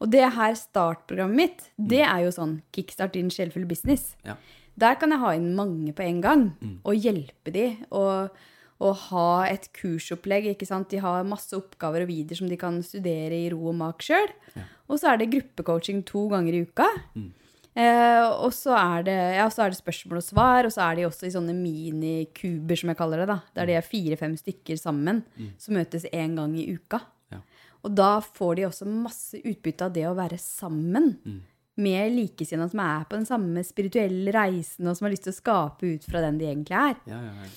Og 0.00 0.08
det 0.14 0.24
her 0.38 0.56
startprogrammet 0.56 1.36
mitt, 1.36 1.66
det 1.76 2.00
er 2.06 2.24
jo 2.24 2.32
sånn 2.32 2.56
kickstart 2.72 3.12
din 3.12 3.28
sjelfulle 3.28 3.68
business. 3.68 4.14
Ja. 4.24 4.38
Der 4.80 4.96
kan 4.96 5.12
jeg 5.12 5.20
ha 5.20 5.34
inn 5.36 5.52
mange 5.52 5.92
på 5.92 6.06
en 6.06 6.24
gang 6.24 6.46
og 6.80 6.96
hjelpe 6.96 7.52
de. 7.52 7.66
Og, 7.92 8.32
og 8.82 8.96
ha 9.08 9.26
et 9.46 9.68
kursopplegg. 9.78 10.48
ikke 10.52 10.66
sant? 10.66 10.88
De 10.90 10.98
har 11.02 11.22
masse 11.28 11.54
oppgaver 11.54 12.02
og 12.04 12.10
videoer 12.10 12.40
som 12.40 12.48
de 12.50 12.58
kan 12.58 12.80
studere 12.82 13.38
i 13.38 13.50
ro 13.52 13.60
og 13.70 13.76
mak 13.78 14.02
sjøl. 14.02 14.32
Og 14.90 14.98
så 14.98 15.12
er 15.12 15.20
det 15.22 15.30
gruppecoaching 15.32 16.02
to 16.08 16.26
ganger 16.32 16.56
i 16.58 16.64
uka. 16.66 16.88
Eh, 17.72 18.24
og 18.44 18.50
så 18.52 18.74
er, 18.76 19.04
det, 19.06 19.14
ja, 19.38 19.46
så 19.48 19.62
er 19.64 19.72
det 19.72 19.78
spørsmål 19.78 20.18
og 20.20 20.24
svar, 20.26 20.66
og 20.68 20.72
så 20.74 20.82
er 20.90 20.98
de 20.98 21.06
også 21.08 21.24
i 21.28 21.32
sånne 21.32 21.54
minikuber, 21.56 22.76
som 22.76 22.90
jeg 22.92 22.98
kaller 22.98 23.22
det. 23.22 23.28
da, 23.30 23.38
Der 23.56 23.70
de 23.70 23.78
er 23.78 23.86
fire-fem 23.86 24.34
stykker 24.36 24.76
sammen 24.80 25.22
som 25.56 25.78
møtes 25.78 26.04
én 26.12 26.36
gang 26.36 26.52
i 26.60 26.66
uka. 26.74 27.00
Ja. 27.32 27.40
Og 27.82 27.94
da 27.96 28.10
får 28.20 28.58
de 28.58 28.66
også 28.68 28.90
masse 28.90 29.40
utbytte 29.40 29.88
av 29.88 29.94
det 29.96 30.04
å 30.10 30.14
være 30.18 30.36
sammen 30.42 31.14
med 31.80 32.12
likesinnede 32.12 32.74
som 32.74 32.82
er 32.84 33.06
på 33.08 33.16
den 33.16 33.24
samme 33.26 33.62
spirituelle 33.64 34.34
reisen, 34.36 34.86
og 34.90 34.98
som 34.98 35.06
har 35.08 35.14
lyst 35.14 35.24
til 35.24 35.32
å 35.32 35.38
skape 35.40 35.94
ut 35.94 36.04
fra 36.04 36.20
den 36.26 36.36
de 36.42 36.50
egentlig 36.50 36.76
er. 36.76 36.98
Ja, 37.08 37.22
ja, 37.24 37.32
ja. 37.46 37.52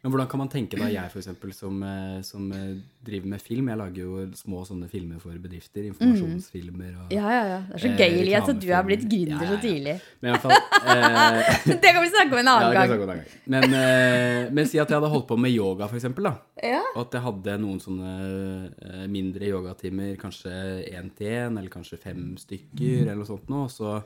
Men 0.00 0.14
hvordan 0.14 0.28
kan 0.32 0.40
man 0.40 0.48
tenke 0.48 0.78
da, 0.80 0.86
jeg 0.88 1.12
eksempel, 1.20 1.50
som, 1.52 1.74
eh, 1.84 2.20
som 2.24 2.46
eh, 2.56 2.78
driver 3.04 3.28
med 3.34 3.42
film, 3.44 3.66
jeg 3.68 3.76
lager 3.76 3.98
jo 4.00 4.22
små 4.38 4.62
sånne 4.64 4.86
filmer 4.88 5.20
for 5.20 5.36
bedrifter, 5.36 5.84
informasjonsfilmer 5.90 6.94
og 7.02 7.12
Ja, 7.12 7.26
ja, 7.28 7.42
ja. 7.50 7.58
Det 7.68 7.74
er 7.76 7.82
så 7.82 7.90
Eh, 7.90 7.98
gøy, 7.98 8.20
Elias, 8.22 8.48
at 8.48 8.62
du 8.62 8.68
har 8.72 8.86
blitt 8.86 9.02
gründer 9.04 9.44
Ja, 9.44 9.50
så 9.50 9.50
ja, 9.50 9.58
så 9.58 9.66
tidlig. 9.66 9.94
Men 10.20 10.30
i 10.30 10.32
hvert 10.32 10.46
fall 10.46 10.54
eh, 10.54 11.74
Det 11.84 11.92
kan 11.92 12.00
vi 12.00 12.12
snakke 12.14 12.32
om 12.32 12.40
en 12.40 12.48
ja, 12.48 12.54
annen 12.54 12.70
jeg 12.70 12.78
gang. 12.78 12.94
om 12.94 13.02
en 13.02 13.10
annen 13.10 13.20
gang. 13.20 13.34
Men, 13.54 13.76
eh, 13.80 14.52
men 14.56 14.70
si 14.70 14.80
at 14.80 14.88
jeg 14.88 14.96
hadde 14.96 15.10
holdt 15.12 15.26
på 15.28 15.38
med 15.40 15.52
yoga, 15.52 15.88
eksempel, 16.00 16.30
da. 16.30 16.32
Ja. 16.64 16.80
Og 16.94 17.02
at 17.04 17.18
jeg 17.18 17.24
hadde 17.26 17.58
noen 17.60 17.82
sånne 17.84 18.14
eh, 18.70 19.04
mindre 19.12 19.50
yogatimer, 19.52 20.14
kanskje 20.20 20.54
én 20.88 21.12
til 21.18 21.28
én, 21.34 21.58
eller 21.60 21.68
kanskje 21.72 22.00
fem 22.00 22.24
stykker, 22.40 23.02
eller 23.02 23.20
noe 23.20 23.28
sånt 23.28 23.52
noe. 23.52 23.68
Og 23.68 23.74
så 23.74 23.98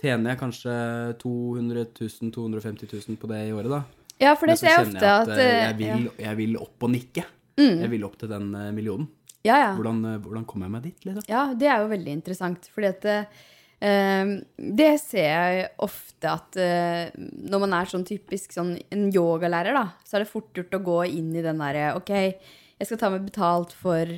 tjener 0.00 0.34
jeg 0.34 0.42
kanskje 0.42 0.76
200 1.24 1.86
000, 1.96 2.34
250 2.36 2.92
000 2.92 3.20
på 3.20 3.32
det 3.32 3.40
i 3.48 3.56
året, 3.56 3.72
da. 3.72 3.82
Ja, 4.20 4.34
for 4.36 4.50
det 4.50 4.58
ser 4.60 4.74
jeg 4.74 4.88
ofte 4.88 5.00
at 5.00 5.30
jeg 5.32 5.36
at 5.36 5.38
eh, 5.38 5.46
eh, 5.50 5.62
jeg 5.64 5.76
vil, 5.78 6.10
jeg 6.20 6.38
vil 6.42 6.58
opp 6.60 6.86
og 6.86 6.92
nikke. 6.92 7.24
Jeg 7.60 7.92
vil 7.92 8.04
opp 8.06 8.18
til 8.20 8.30
den 8.30 8.52
eh, 8.56 8.70
millionen. 8.76 9.08
Ja, 9.44 9.56
ja. 9.56 9.70
Hvordan, 9.76 10.02
hvordan 10.20 10.44
kommer 10.48 10.68
jeg 10.68 10.74
meg 10.74 10.84
dit, 10.84 11.06
liksom? 11.08 11.24
Ja, 11.30 11.46
det 11.56 11.68
er 11.72 11.80
jo 11.80 11.88
veldig 11.94 12.12
interessant, 12.12 12.66
fordi 12.74 12.90
at 12.90 13.06
uh, 13.08 14.32
det 14.80 14.88
ser 15.00 15.28
jeg 15.30 15.62
ofte 15.80 16.28
at 16.28 16.58
uh, 16.60 17.22
når 17.48 17.62
man 17.62 17.76
er 17.78 17.88
sånn 17.88 18.04
typisk 18.04 18.52
sånn 18.52 18.74
en 18.92 19.06
yogalærer, 19.08 19.72
da, 19.72 19.86
så 20.04 20.18
er 20.18 20.26
det 20.26 20.32
fort 20.34 20.52
gjort 20.60 20.76
å 20.76 20.82
gå 20.84 20.98
inn 21.22 21.32
i 21.32 21.44
den 21.46 21.62
derre 21.64 21.94
OK, 21.96 22.12
jeg 22.12 22.90
skal 22.90 23.00
ta 23.00 23.10
meg 23.14 23.24
betalt 23.30 23.72
for 23.72 24.12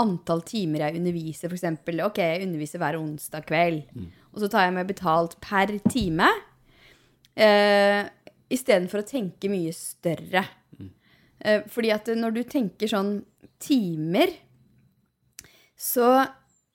antall 0.00 0.40
timer 0.48 0.86
jeg 0.86 1.02
underviser, 1.02 1.52
f.eks. 1.52 1.84
OK, 2.08 2.22
jeg 2.24 2.46
underviser 2.46 2.80
hver 2.80 2.96
onsdag 2.96 3.44
kveld, 3.48 4.00
og 4.32 4.40
så 4.40 4.48
tar 4.48 4.70
jeg 4.70 4.76
meg 4.78 4.88
betalt 4.88 5.36
per 5.44 5.74
time. 5.92 6.32
Eh, 7.36 8.02
Istedenfor 8.52 9.02
å 9.02 9.08
tenke 9.08 9.50
mye 9.52 9.72
større. 9.76 10.44
Mm. 10.78 10.90
fordi 11.72 11.90
at 11.90 12.06
når 12.14 12.34
du 12.36 12.42
tenker 12.46 12.90
sånn 12.90 13.16
timer, 13.62 14.30
så 15.78 16.24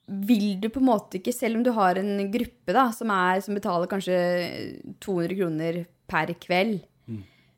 vil 0.08 0.58
du 0.60 0.68
på 0.72 0.80
en 0.80 0.88
måte 0.88 1.18
ikke, 1.18 1.32
selv 1.36 1.58
om 1.58 1.64
du 1.64 1.70
har 1.76 1.98
en 2.00 2.30
gruppe 2.32 2.72
da, 2.76 2.86
som, 2.96 3.10
er, 3.12 3.40
som 3.44 3.56
betaler 3.56 3.88
kanskje 3.90 4.18
200 5.04 5.36
kroner 5.38 5.80
per 6.08 6.32
kveld, 6.40 6.80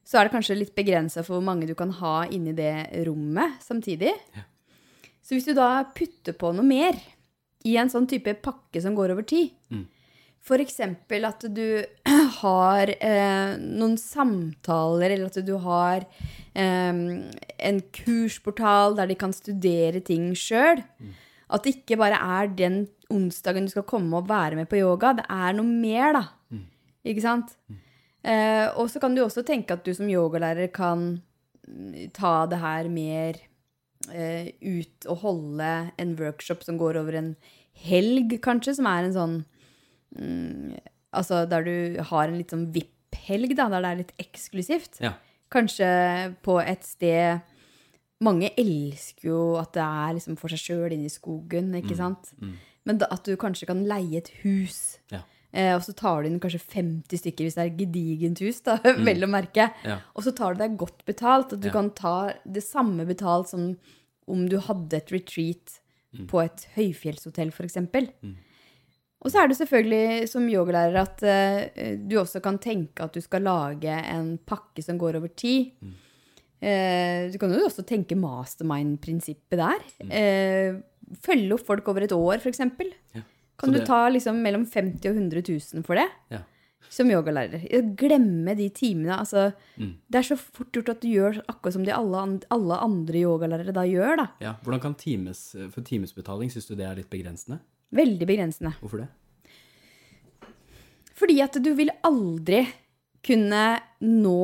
så 0.07 0.19
er 0.19 0.27
det 0.27 0.35
kanskje 0.35 0.57
litt 0.59 0.73
begrensa 0.75 1.23
for 1.23 1.37
hvor 1.39 1.45
mange 1.47 1.69
du 1.69 1.75
kan 1.79 1.93
ha 2.00 2.25
inni 2.35 2.55
det 2.59 2.73
rommet 3.07 3.61
samtidig. 3.62 4.11
Ja. 4.35 4.43
Så 5.23 5.37
hvis 5.37 5.47
du 5.47 5.53
da 5.55 5.85
putter 5.95 6.35
på 6.35 6.50
noe 6.57 6.67
mer 6.67 6.99
i 7.67 7.77
en 7.79 7.91
sånn 7.93 8.09
type 8.11 8.35
pakke 8.43 8.83
som 8.83 8.97
går 8.99 9.15
over 9.15 9.27
tid, 9.27 9.53
Mm. 9.71 9.87
Eksempel 10.61 11.26
at 11.28 11.44
du 11.54 11.82
har 12.40 12.92
eh, 12.97 13.56
noen 13.61 13.97
samtaler, 14.00 15.12
eller 15.14 15.28
at 15.28 15.40
du 15.47 15.54
har 15.62 16.06
eh, 16.54 17.02
en 17.70 17.82
kursportal 18.00 18.97
der 18.99 19.11
de 19.11 19.18
kan 19.20 19.35
studere 19.37 20.00
ting 20.00 20.32
sjøl. 20.38 20.82
At 21.50 21.66
det 21.66 21.80
ikke 21.80 21.99
bare 22.00 22.18
er 22.40 22.50
den 22.54 22.85
onsdagen 23.11 23.66
du 23.66 23.73
skal 23.73 23.87
komme 23.88 24.20
og 24.20 24.28
være 24.30 24.56
med 24.59 24.68
på 24.70 24.78
yoga. 24.78 25.12
Det 25.18 25.26
er 25.26 25.54
noe 25.59 25.66
mer, 25.66 26.14
da. 26.14 26.25
Ikke 27.11 27.25
sant? 27.25 27.56
Eh, 28.23 28.66
og 28.76 28.90
så 28.92 29.00
kan 29.00 29.14
du 29.16 29.23
også 29.25 29.44
tenke 29.47 29.75
at 29.75 29.85
du 29.87 29.94
som 29.97 30.09
yogalærer 30.11 30.68
kan 30.75 31.23
mm, 31.66 32.11
ta 32.16 32.44
det 32.50 32.59
her 32.61 32.90
mer 32.92 33.38
eh, 34.12 34.52
ut 34.61 35.09
og 35.09 35.23
holde 35.25 35.70
en 35.97 36.12
workshop 36.20 36.66
som 36.66 36.76
går 36.80 37.00
over 37.00 37.16
en 37.16 37.30
helg, 37.87 38.37
kanskje, 38.44 38.76
som 38.76 38.88
er 38.90 39.06
en 39.06 39.16
sånn 39.16 39.38
mm, 40.17 40.79
Altså 41.11 41.40
der 41.50 41.64
du 41.67 42.02
har 42.07 42.29
en 42.29 42.37
litt 42.38 42.52
sånn 42.55 42.69
VIP-helg, 42.71 43.57
da, 43.59 43.64
der 43.73 43.83
det 43.83 43.88
er 43.88 44.00
litt 44.05 44.12
eksklusivt. 44.23 45.00
Ja. 45.02 45.17
Kanskje 45.50 45.88
på 46.47 46.61
et 46.62 46.87
sted 46.87 47.40
Mange 48.23 48.50
elsker 48.61 49.31
jo 49.31 49.40
at 49.59 49.73
det 49.75 49.83
er 49.83 50.14
liksom 50.14 50.37
for 50.38 50.52
seg 50.52 50.61
sjøl 50.61 50.93
inne 50.93 51.09
i 51.09 51.12
skogen, 51.12 51.73
ikke 51.79 51.97
sant? 51.97 52.35
Men 52.85 52.99
da, 53.00 53.09
at 53.11 53.25
du 53.25 53.33
kanskje 53.40 53.67
kan 53.71 53.81
leie 53.88 54.21
et 54.21 54.29
hus. 54.43 54.99
Ja. 55.11 55.23
Eh, 55.50 55.73
og 55.75 55.81
så 55.83 55.95
tar 55.97 56.23
du 56.23 56.29
inn 56.29 56.38
kanskje 56.38 56.61
50 56.61 57.23
stykker 57.25 57.49
hvis 57.49 57.57
det 57.57 57.64
er 57.64 57.79
gedigent 57.79 58.43
hus, 58.45 58.61
da, 58.67 58.76
vel 59.09 59.25
å 59.25 59.31
merke. 59.31 59.71
Ja. 59.88 59.97
Og 60.14 60.26
så 60.26 60.35
tar 60.37 60.55
du 60.55 60.62
deg 60.62 60.76
godt 60.79 61.02
betalt. 61.09 61.57
At 61.57 61.64
du 61.64 61.71
kan 61.75 61.90
ta 61.97 62.35
det 62.45 62.62
samme 62.62 63.09
betalt 63.09 63.50
som 63.50 63.73
om 64.31 64.45
du 64.52 64.61
hadde 64.62 65.00
et 65.00 65.11
retreat 65.17 65.81
på 66.31 66.45
et 66.45 66.69
høyfjellshotell, 66.76 67.50
f.eks. 67.57 67.81
Og 69.21 69.33
så 69.33 69.43
er 69.43 69.50
det 69.50 69.59
selvfølgelig 69.59 70.29
som 70.33 70.47
yogalærer 70.49 70.97
at 70.97 71.25
uh, 71.27 71.97
du 72.09 72.17
også 72.21 72.41
kan 72.41 72.57
tenke 72.62 73.05
at 73.05 73.12
du 73.12 73.21
skal 73.21 73.45
lage 73.45 73.97
en 74.15 74.39
pakke 74.39 74.83
som 74.85 75.00
går 75.00 75.19
over 75.21 75.29
tid. 75.37 75.75
Eh, 76.61 77.31
du 77.33 77.39
kan 77.41 77.53
jo 77.55 77.65
også 77.65 77.87
tenke 77.89 78.17
mastermind-prinsippet 78.21 79.61
der. 79.61 79.85
Eh, 80.12 80.77
følge 81.25 81.57
opp 81.57 81.65
folk 81.65 81.89
over 81.89 82.05
et 82.05 82.12
år, 82.12 82.37
f.eks. 82.37 82.61
Ja. 83.17 83.25
Kan 83.61 83.73
det... 83.73 83.81
du 83.81 83.89
ta 83.89 84.07
liksom 84.12 84.41
mellom 84.45 84.67
50 84.69 85.09
og 85.09 85.17
100 85.17 85.45
000 85.49 85.87
for 85.87 86.00
det? 86.00 86.07
Ja. 86.33 86.45
Som 86.91 87.11
yogalærer. 87.12 87.65
Glemme 87.97 88.55
de 88.59 88.69
timene. 88.75 89.17
Altså, 89.17 89.53
Mm. 89.81 89.95
Det 90.12 90.19
er 90.19 90.25
så 90.27 90.37
fort 90.37 90.73
gjort 90.73 90.91
at 90.93 91.00
du 91.00 91.09
gjør 91.09 91.39
akkurat 91.49 91.73
som 91.73 91.85
de 91.87 91.93
alle, 91.95 92.41
alle 92.53 92.77
andre 92.85 93.21
yogalærere 93.23 93.73
da 93.73 93.85
gjør. 93.89 94.17
da. 94.21 94.27
Ja, 94.41 94.55
hvordan 94.61 94.81
kan 94.81 94.95
times, 94.95 95.57
For 95.73 95.81
timesbetaling, 95.81 96.50
syns 96.53 96.67
du 96.69 96.75
det 96.75 96.85
er 96.85 96.99
litt 96.99 97.09
begrensende? 97.09 97.61
Veldig 97.92 98.26
begrensende. 98.28 98.75
Hvorfor 98.80 99.02
det? 99.04 99.09
Fordi 101.20 101.40
at 101.44 101.59
du 101.61 101.73
vil 101.76 101.90
aldri 102.06 102.62
kunne 103.26 103.64
nå 104.06 104.37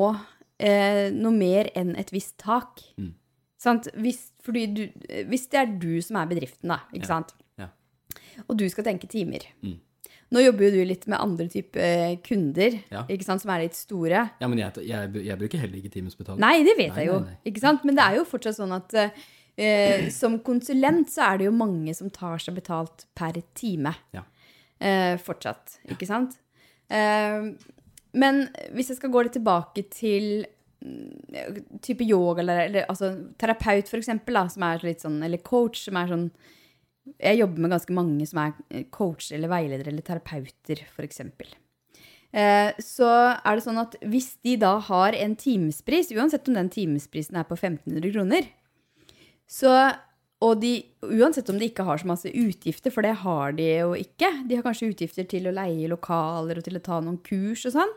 eh, 0.60 1.06
noe 1.14 1.32
mer 1.32 1.70
enn 1.78 1.94
et 1.96 2.10
visst 2.12 2.36
tak. 2.42 2.82
Mm. 3.00 3.14
Sant? 3.62 3.88
Hvis, 3.96 4.26
fordi 4.44 4.66
du, 4.76 4.82
hvis 5.30 5.46
det 5.52 5.62
er 5.62 5.72
du 5.80 5.94
som 6.04 6.18
er 6.20 6.28
bedriften, 6.30 6.68
da, 6.74 6.82
ikke 6.92 7.06
Ja. 7.08 7.14
sant? 7.14 7.32
Ja. 7.58 7.70
og 8.48 8.56
du 8.60 8.66
skal 8.68 8.84
tenke 8.84 9.08
timer. 9.08 9.46
Mm. 9.64 9.78
Nå 10.34 10.42
jobber 10.42 10.66
jo 10.66 10.70
du 10.74 10.84
litt 10.84 11.06
med 11.06 11.20
andre 11.22 11.46
typer 11.48 12.16
kunder, 12.26 12.76
Ja. 12.92 13.04
ikke 13.08 13.24
sant, 13.24 13.40
som 13.40 13.50
er 13.54 13.62
litt 13.62 13.74
store. 13.78 14.24
Ja, 14.40 14.48
men 14.50 14.58
jeg, 14.58 14.74
jeg, 14.84 15.12
jeg 15.24 15.38
bruker 15.38 15.58
heller 15.62 15.78
ikke 15.78 15.92
timesbetaling. 15.94 16.40
Nei, 16.42 16.64
det 16.66 16.74
vet 16.76 16.92
Nei, 16.92 16.98
jeg 17.04 17.06
jo. 17.12 17.20
nei, 17.20 17.30
nei. 17.30 17.38
Ikke 17.46 17.62
sant? 17.62 17.84
Men 17.86 17.94
det 17.96 18.04
er 18.04 18.16
jo 18.18 18.24
fortsatt 18.28 18.58
sånn 18.58 18.74
at 18.76 18.92
eh, 19.56 20.08
som 20.12 20.38
konsulent 20.44 21.10
så 21.12 21.30
er 21.30 21.38
det 21.40 21.48
jo 21.48 21.54
mange 21.56 21.94
som 21.96 22.10
tar 22.12 22.40
seg 22.42 22.58
betalt 22.58 23.06
per 23.16 23.38
time. 23.56 23.94
Ja. 24.16 24.24
Eh, 24.78 25.14
fortsatt, 25.22 25.78
ikke 25.92 26.08
sant? 26.08 26.36
Eh, 26.92 27.48
men 28.16 28.44
hvis 28.76 28.92
jeg 28.92 29.00
skal 29.00 29.12
gå 29.12 29.24
litt 29.24 29.36
tilbake 29.36 29.86
til 29.92 30.44
mm, 30.84 31.80
type 31.84 32.04
yoga 32.04 32.44
eller, 32.44 32.62
eller 32.68 32.90
altså 32.92 33.12
terapeut 33.40 33.88
for 33.90 34.00
eksempel, 34.00 34.36
da, 34.38 34.46
som 34.52 34.66
er 34.68 34.84
litt 34.86 35.04
sånn, 35.04 35.20
eller 35.24 35.42
coach, 35.44 35.86
som 35.88 35.98
er 36.00 36.12
sånn 36.12 36.28
Jeg 37.22 37.38
jobber 37.38 37.62
med 37.62 37.70
ganske 37.70 37.94
mange 37.94 38.26
som 38.26 38.40
er 38.42 38.56
coach 38.58 38.90
coacher 38.90 39.36
eller 39.36 39.50
veiledere 39.52 39.92
eller 39.92 40.02
terapeuter, 40.02 40.80
for 40.90 41.06
eksempel. 41.06 41.52
Eh, 42.34 42.72
så 42.82 43.08
er 43.38 43.56
det 43.56 43.62
sånn 43.64 43.78
at 43.80 43.94
hvis 44.02 44.32
de 44.44 44.56
da 44.60 44.74
har 44.88 45.14
en 45.14 45.36
timespris, 45.38 46.10
uansett 46.12 46.50
om 46.50 46.58
den 46.58 46.68
timesprisen 46.72 47.38
er 47.38 47.46
på 47.46 47.54
1500 47.54 48.10
kroner, 48.10 48.48
så, 49.46 49.72
og 50.42 50.58
de, 50.62 50.72
uansett 51.06 51.48
om 51.52 51.58
de 51.60 51.68
ikke 51.70 51.86
har 51.86 52.02
så 52.02 52.08
masse 52.10 52.30
utgifter, 52.30 52.92
for 52.94 53.06
det 53.06 53.14
har 53.22 53.54
de 53.58 53.68
jo 53.70 53.94
ikke, 53.98 54.32
de 54.48 54.58
har 54.58 54.66
kanskje 54.66 54.90
utgifter 54.90 55.28
til 55.30 55.46
å 55.48 55.54
leie 55.54 55.90
lokaler 55.90 56.58
og 56.58 56.66
til 56.66 56.78
å 56.78 56.84
ta 56.84 56.98
noen 57.00 57.20
kurs 57.26 57.62
og 57.68 57.76
sånn, 57.76 57.94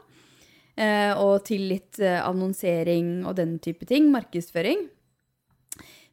eh, 0.77 1.11
og 1.17 1.41
til 1.49 1.65
litt 1.71 1.99
eh, 2.03 2.21
annonsering 2.21 3.25
og 3.25 3.35
den 3.41 3.57
type 3.63 3.89
ting, 3.89 4.11
markedsføring. 4.13 4.87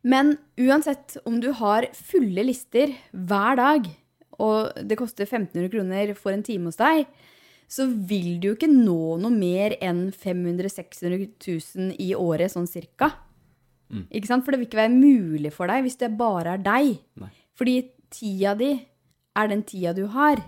Men 0.07 0.37
uansett 0.61 1.17
om 1.27 1.41
du 1.43 1.51
har 1.59 1.89
fulle 1.97 2.47
lister 2.47 2.95
hver 3.11 3.59
dag, 3.59 3.89
og 4.37 4.77
det 4.85 4.99
koster 5.01 5.27
1500 5.27 5.73
kroner 5.73 6.13
for 6.19 6.33
en 6.33 6.45
time 6.47 6.71
hos 6.71 6.79
deg, 6.81 7.07
så 7.67 7.89
vil 7.89 8.37
du 8.39 8.51
jo 8.51 8.55
ikke 8.55 8.71
nå 8.71 9.17
noe 9.19 9.35
mer 9.35 9.75
enn 9.83 10.09
500 10.15 10.71
000-600 10.71 11.27
000 11.43 11.97
i 12.03 12.13
året, 12.15 12.53
sånn 12.53 12.69
cirka. 12.71 13.11
Mm. 13.93 14.07
Ikke 14.11 14.27
sant? 14.31 14.45
For 14.45 14.51
det 14.53 14.61
vil 14.61 14.67
ikke 14.69 14.81
være 14.83 14.95
mulig 14.95 15.53
for 15.55 15.67
deg 15.71 15.83
hvis 15.87 15.99
det 16.01 16.11
bare 16.19 16.57
er 16.57 16.63
deg. 16.65 16.99
Nei. 17.23 17.31
Fordi 17.57 17.77
tida 18.11 18.55
di 18.59 18.73
er 19.37 19.49
den 19.53 19.63
tida 19.69 19.93
du 19.97 20.07
har. 20.13 20.41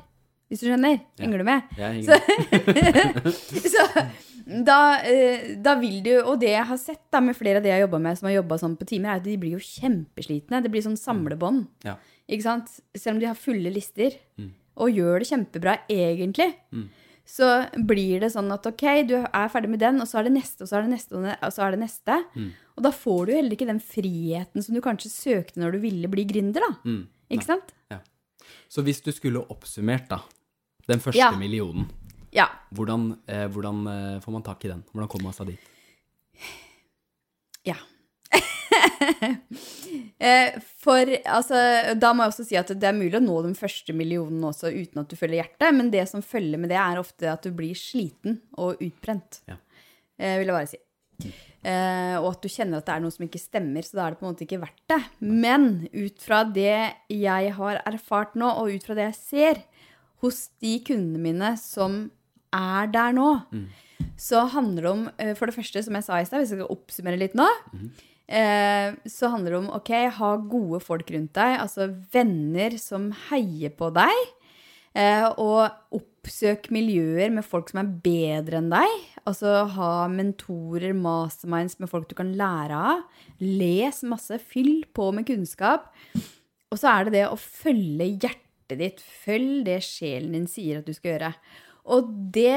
Hvis 0.48 0.62
du 0.62 0.66
skjønner? 0.70 0.96
Ja. 1.18 1.24
Henger 1.26 1.38
du 1.38 1.44
med? 1.44 1.62
Jeg 1.76 2.02
henger 2.02 3.28
Så 3.74 3.84
da, 4.64 4.78
eh, 5.04 5.56
da 5.60 5.74
vil 5.76 5.98
du 6.02 6.12
Og 6.22 6.38
det 6.40 6.54
jeg 6.54 6.64
har 6.70 6.78
sett 6.80 7.02
da 7.12 7.20
med 7.20 7.36
flere 7.36 7.60
av 7.60 7.66
de 7.66 7.68
jeg 7.68 7.76
har 7.76 7.84
jobba 7.86 7.98
med, 8.00 8.16
som 8.18 8.30
har 8.30 8.38
jobba 8.38 8.56
sånn 8.62 8.76
på 8.80 8.86
timer, 8.88 9.10
er 9.12 9.20
at 9.20 9.26
de 9.26 9.34
blir 9.40 9.58
jo 9.58 9.60
kjempeslitne. 9.60 10.62
Det 10.64 10.70
blir 10.72 10.84
sånn 10.86 10.96
samlebånd. 10.96 11.66
Ja. 11.84 11.98
Ikke 12.28 12.46
sant? 12.46 12.72
Selv 12.96 13.16
om 13.16 13.20
de 13.20 13.28
har 13.28 13.36
fulle 13.38 13.70
lister, 13.74 14.16
Mm. 14.38 14.50
og 14.78 14.90
gjør 14.94 15.18
det 15.20 15.28
kjempebra 15.28 15.78
egentlig, 15.90 16.54
Mm. 16.72 16.88
Så 17.28 17.48
blir 17.84 18.22
det 18.24 18.30
sånn 18.32 18.48
at 18.54 18.64
ok, 18.70 18.84
du 19.08 19.14
er 19.20 19.50
ferdig 19.52 19.68
med 19.74 19.82
den, 19.82 19.98
og 20.00 20.08
så 20.08 20.18
er 20.22 20.28
det 20.28 20.32
neste, 20.38 20.64
og 20.64 20.70
så 20.70 20.78
er 20.78 20.86
det 20.86 20.94
neste, 20.94 21.18
og 21.20 21.52
så 21.52 21.64
er 21.66 21.74
det 21.74 21.80
neste. 21.82 22.16
Mm. 22.34 22.46
Og 22.78 22.86
da 22.86 22.92
får 22.94 23.20
du 23.28 23.32
heller 23.36 23.56
ikke 23.56 23.68
den 23.68 23.82
friheten 23.84 24.64
som 24.64 24.74
du 24.76 24.80
kanskje 24.84 25.10
søkte 25.12 25.60
når 25.60 25.76
du 25.76 25.78
ville 25.82 26.08
bli 26.08 26.24
gründer, 26.30 26.64
da. 26.64 26.70
Mm. 26.88 27.02
Ikke 27.36 27.44
sant? 27.50 27.74
Ja. 27.92 27.98
Så 28.72 28.80
hvis 28.86 29.02
du 29.04 29.10
skulle 29.12 29.42
oppsummert 29.52 30.08
da, 30.08 30.22
den 30.88 31.02
første 31.04 31.20
Ja. 31.20 31.30
millionen, 31.36 31.90
Ja. 32.32 32.46
hvordan, 32.72 33.18
eh, 33.28 33.46
hvordan 33.48 33.86
eh, 33.88 34.20
får 34.24 34.32
man 34.32 34.42
tak 34.42 34.64
i 34.64 34.68
den? 34.68 34.82
Hvordan 34.92 35.08
kommer 35.08 35.24
man 35.28 35.32
seg 35.36 35.46
dit? 35.52 35.68
Ja. 37.68 37.76
Eh, 40.18 40.56
For 40.82 41.06
altså, 41.30 41.58
da 41.94 42.08
må 42.10 42.24
jeg 42.24 42.32
også 42.32 42.44
si 42.48 42.56
at 42.58 42.72
det 42.74 42.88
er 42.88 42.96
mulig 42.96 43.14
å 43.20 43.22
nå 43.22 43.36
den 43.44 43.54
første 43.54 43.94
millionen 43.94 44.42
også 44.48 44.72
uten 44.74 44.98
at 45.04 45.12
du 45.12 45.14
følger 45.16 45.44
hjertet, 45.44 45.68
men 45.76 45.92
det 45.94 46.02
som 46.10 46.24
følger 46.26 46.58
med 46.58 46.72
det, 46.72 46.78
er 46.82 46.98
ofte 46.98 47.28
at 47.30 47.46
du 47.46 47.54
blir 47.54 47.78
sliten 47.78 48.40
og 48.58 48.82
utbrent. 48.82 49.38
Ja. 49.46 49.60
Eh, 50.18 50.40
vil 50.40 50.50
jeg 50.50 50.56
bare 50.56 50.70
si. 50.72 50.80
Uh, 51.58 52.14
og 52.22 52.28
at 52.32 52.44
du 52.44 52.50
kjenner 52.50 52.78
at 52.78 52.86
det 52.86 52.94
er 52.94 53.02
noe 53.02 53.14
som 53.14 53.24
ikke 53.26 53.40
stemmer, 53.42 53.82
så 53.82 53.98
da 53.98 54.04
er 54.04 54.14
det 54.14 54.20
på 54.20 54.26
en 54.26 54.30
måte 54.32 54.44
ikke 54.46 54.60
verdt 54.62 54.84
det. 54.90 55.00
Men 55.22 55.64
ut 55.90 56.22
fra 56.22 56.44
det 56.46 56.76
jeg 57.10 57.54
har 57.56 57.80
erfart 57.88 58.36
nå, 58.38 58.50
og 58.60 58.74
ut 58.74 58.86
fra 58.86 58.94
det 58.98 59.08
jeg 59.08 59.18
ser 59.18 59.64
hos 60.22 60.48
de 60.62 60.76
kundene 60.86 61.22
mine 61.22 61.54
som 61.60 62.04
er 62.54 62.90
der 62.94 63.14
nå, 63.14 63.32
så 64.18 64.44
handler 64.54 64.86
det 64.86 64.92
om, 64.92 65.02
uh, 65.18 65.34
for 65.38 65.50
det 65.50 65.58
første, 65.58 65.82
som 65.86 65.98
jeg 65.98 66.06
sa 66.06 66.20
i 66.22 66.26
stad, 66.26 66.42
hvis 66.44 66.54
jeg 66.54 66.62
skal 66.62 66.74
oppsummere 66.74 67.18
litt 67.22 67.34
nå, 67.38 67.46
eh, 68.28 68.94
så 69.08 69.30
handler 69.32 69.54
det 69.54 69.60
om 69.62 69.70
ok, 69.78 69.92
ha 70.18 70.32
gode 70.50 70.80
folk 70.84 71.10
rundt 71.14 71.34
deg, 71.38 71.56
altså 71.64 71.88
venner 72.12 72.76
som 72.80 73.10
heier 73.28 73.74
på 73.76 73.90
deg, 73.96 74.24
eh, 74.94 75.26
og 75.40 75.98
oppsøk 75.98 76.68
miljøer 76.74 77.32
med 77.34 77.46
folk 77.46 77.72
som 77.72 77.82
er 77.82 77.92
bedre 78.04 78.60
enn 78.60 78.72
deg. 78.72 78.96
Altså 79.28 79.64
ha 79.74 79.92
mentorer, 80.12 80.94
masterminds 80.96 81.78
med 81.80 81.90
folk 81.90 82.08
du 82.10 82.16
kan 82.18 82.34
lære 82.36 82.82
av. 82.92 83.06
Les 83.40 84.02
masse, 84.08 84.40
fyll 84.50 84.84
på 84.96 85.10
med 85.16 85.28
kunnskap. 85.28 85.90
Og 86.68 86.80
så 86.80 86.92
er 86.92 87.08
det 87.08 87.16
det 87.16 87.26
å 87.28 87.40
følge 87.40 88.12
hjertet 88.14 88.80
ditt. 88.80 89.00
Følg 89.00 89.64
det 89.68 89.80
sjelen 89.84 90.36
din 90.36 90.48
sier 90.50 90.80
at 90.80 90.88
du 90.88 90.96
skal 90.96 91.14
gjøre. 91.14 91.32
Og 91.88 92.08
det 92.34 92.56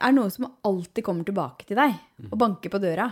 er 0.00 0.14
noe 0.16 0.32
som 0.32 0.48
alltid 0.64 1.04
kommer 1.04 1.26
tilbake 1.28 1.68
til 1.68 1.76
deg 1.80 1.98
og 2.30 2.38
banker 2.40 2.72
på 2.72 2.80
døra. 2.80 3.10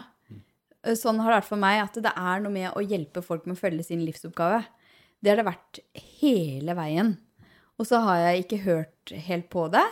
Sånn 0.99 1.19
har 1.23 1.33
det 1.33 1.39
vært 1.41 1.51
for 1.51 1.61
meg 1.61 1.81
at 1.83 1.97
det 2.05 2.13
er 2.15 2.43
noe 2.43 2.55
med 2.55 2.69
å 2.77 2.83
hjelpe 2.85 3.23
folk 3.25 3.47
med 3.49 3.57
å 3.57 3.61
følge 3.61 3.87
sin 3.89 4.05
livsoppgave. 4.07 4.61
Det 5.19 5.33
har 5.33 5.41
det 5.41 5.49
vært 5.49 5.81
hele 6.19 6.77
veien. 6.79 7.17
Og 7.79 7.87
så 7.89 8.01
har 8.05 8.21
jeg 8.23 8.45
ikke 8.45 8.61
hørt 8.65 9.15
helt 9.27 9.49
på 9.51 9.67
det, 9.73 9.85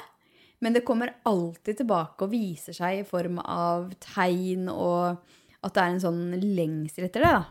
men 0.63 0.75
det 0.75 0.85
kommer 0.87 1.15
alltid 1.29 1.83
tilbake 1.83 2.27
og 2.27 2.33
viser 2.33 2.75
seg 2.75 3.01
i 3.01 3.07
form 3.07 3.39
av 3.43 3.91
tegn 4.03 4.71
og 4.73 5.19
at 5.67 5.75
det 5.75 5.83
er 5.83 5.95
en 5.95 6.03
sånn 6.03 6.23
lengsel 6.57 7.09
etter 7.09 7.25
det, 7.25 7.33
da. 7.35 7.43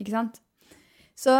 Ikke 0.00 0.14
sant? 0.14 0.40
Så 1.18 1.36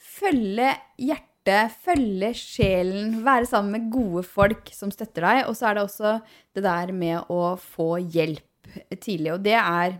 følge 0.00 0.72
hjertet, 1.00 1.74
følge 1.82 2.30
sjelen, 2.38 3.20
være 3.26 3.48
sammen 3.50 3.74
med 3.74 3.90
gode 3.92 4.22
folk 4.26 4.70
som 4.74 4.92
støtter 4.94 5.26
deg. 5.26 5.42
Og 5.50 5.58
så 5.58 5.70
er 5.70 5.76
det 5.76 5.84
også 5.86 6.14
det 6.56 6.64
der 6.66 6.94
med 6.94 7.32
å 7.32 7.56
få 7.60 7.96
hjelp 7.98 8.70
tidlig. 9.00 9.34
Og 9.34 9.42
det 9.44 9.58
er 9.58 9.98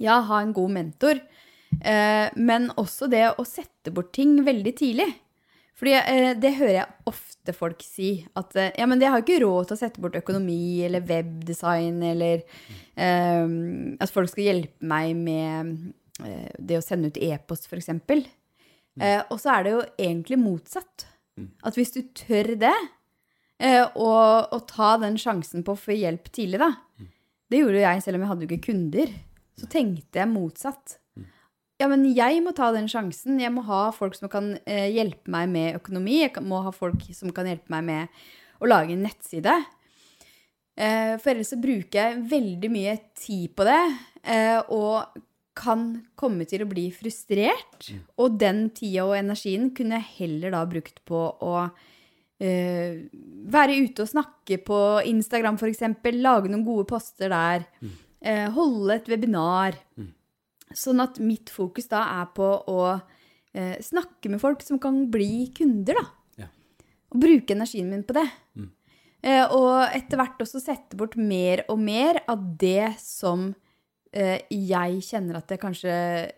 ja, 0.00 0.20
ha 0.28 0.40
en 0.40 0.54
god 0.56 0.72
mentor, 0.78 1.20
eh, 1.80 2.28
men 2.36 2.70
også 2.80 3.08
det 3.12 3.26
å 3.36 3.44
sette 3.48 3.92
bort 3.94 4.12
ting 4.16 4.38
veldig 4.46 4.74
tidlig. 4.78 5.08
Fordi 5.82 5.94
eh, 5.98 6.32
det 6.38 6.54
hører 6.60 6.76
jeg 6.76 7.10
ofte 7.10 7.54
folk 7.56 7.80
si. 7.82 8.12
At 8.38 8.54
eh, 8.54 8.70
ja, 8.78 8.86
men 8.86 9.00
jeg 9.02 9.10
har 9.10 9.24
ikke 9.24 9.40
råd 9.42 9.70
til 9.70 9.74
å 9.78 9.80
sette 9.80 10.02
bort 10.04 10.18
økonomi 10.18 10.84
eller 10.86 11.02
webdesign 11.08 12.02
eller 12.06 12.44
eh, 12.94 13.48
at 13.98 14.12
folk 14.14 14.30
skal 14.30 14.46
hjelpe 14.46 14.92
meg 14.92 15.16
med 15.18 15.72
eh, 16.22 16.52
det 16.58 16.78
å 16.78 16.84
sende 16.84 17.10
ut 17.10 17.18
e-post, 17.18 17.66
f.eks. 17.66 17.90
Eh, 19.00 19.22
og 19.32 19.38
så 19.40 19.56
er 19.56 19.64
det 19.66 19.74
jo 19.74 19.82
egentlig 19.96 20.38
motsatt. 20.38 21.08
At 21.64 21.78
hvis 21.80 21.94
du 21.94 22.02
tør 22.14 22.52
det, 22.60 22.76
eh, 23.58 23.82
og, 23.96 24.52
og 24.52 24.66
ta 24.70 24.94
den 25.02 25.16
sjansen 25.18 25.64
på 25.66 25.74
å 25.74 25.80
få 25.80 25.96
hjelp 25.96 26.28
tidlig, 26.30 26.60
da. 26.62 26.74
Det 27.50 27.60
gjorde 27.60 27.80
jo 27.80 27.84
jeg 27.88 28.02
selv 28.04 28.16
om 28.16 28.22
jeg 28.22 28.30
hadde 28.30 28.46
jo 28.46 28.50
ikke 28.52 28.66
kunder. 28.70 29.10
Så 29.58 29.68
tenkte 29.70 30.22
jeg 30.22 30.30
motsatt. 30.30 30.98
Ja, 31.82 31.88
men 31.90 32.04
jeg 32.14 32.38
må 32.44 32.52
ta 32.54 32.68
den 32.74 32.86
sjansen. 32.90 33.40
Jeg 33.42 33.50
må 33.54 33.64
ha 33.66 33.88
folk 33.94 34.14
som 34.14 34.30
kan 34.30 34.52
eh, 34.70 34.86
hjelpe 34.94 35.32
meg 35.34 35.48
med 35.50 35.78
økonomi. 35.80 36.20
Jeg 36.22 36.44
må 36.46 36.60
ha 36.62 36.70
folk 36.74 37.08
som 37.16 37.32
kan 37.34 37.48
hjelpe 37.48 37.72
meg 37.74 37.86
med 37.88 38.22
å 38.62 38.68
lage 38.70 38.94
en 38.94 39.02
nettside. 39.02 39.56
Eh, 40.78 41.16
for 41.18 41.32
ellers 41.32 41.50
så 41.52 41.58
bruker 41.60 41.98
jeg 41.98 42.22
veldig 42.30 42.70
mye 42.72 42.96
tid 43.18 43.50
på 43.58 43.66
det, 43.66 43.80
eh, 44.22 44.60
og 44.72 45.18
kan 45.58 45.88
komme 46.16 46.46
til 46.48 46.62
å 46.64 46.70
bli 46.70 46.86
frustrert. 46.94 47.90
Og 48.22 48.38
den 48.40 48.68
tida 48.72 49.08
og 49.08 49.18
energien 49.18 49.72
kunne 49.76 49.98
jeg 49.98 50.20
heller 50.20 50.54
da 50.54 50.62
brukt 50.68 51.02
på 51.08 51.26
å 51.42 51.56
være 52.42 53.76
ute 53.84 54.02
og 54.02 54.08
snakke 54.10 54.56
på 54.66 54.78
Instagram 55.06 55.60
f.eks., 55.60 55.84
lage 56.16 56.50
noen 56.50 56.64
gode 56.66 56.88
poster 56.90 57.30
der, 57.30 57.68
eh, 57.78 57.92
holde 58.54 58.94
et 58.94 59.08
webinar. 59.10 59.78
Sånn 60.72 61.02
at 61.04 61.18
mitt 61.20 61.50
fokus 61.52 61.88
da 61.90 62.04
er 62.20 62.28
på 62.36 62.46
å 62.70 62.78
eh, 62.94 63.76
snakke 63.82 64.30
med 64.32 64.40
folk 64.40 64.62
som 64.64 64.78
kan 64.80 65.04
bli 65.12 65.48
kunder, 65.56 65.98
da. 65.98 66.44
Ja. 66.44 66.48
Og 67.12 67.20
bruke 67.24 67.56
energien 67.56 67.90
min 67.92 68.06
på 68.06 68.16
det. 68.16 68.28
Eh, 69.22 69.44
og 69.54 69.84
etter 69.94 70.18
hvert 70.18 70.40
også 70.42 70.58
sette 70.58 70.98
bort 70.98 71.14
mer 71.14 71.62
og 71.70 71.78
mer 71.78 72.18
av 72.30 72.40
det 72.58 72.96
som 72.98 73.52
eh, 74.10 74.42
jeg 74.50 74.98
kjenner 75.06 75.38
at 75.38 75.52
jeg 75.54 75.62
kanskje 75.62 75.92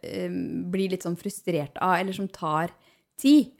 eh, 0.04 0.34
blir 0.72 0.92
litt 0.92 1.06
sånn 1.06 1.16
frustrert 1.16 1.80
av, 1.80 1.96
eller 2.02 2.16
som 2.16 2.28
tar 2.28 2.74
tid. 3.20 3.54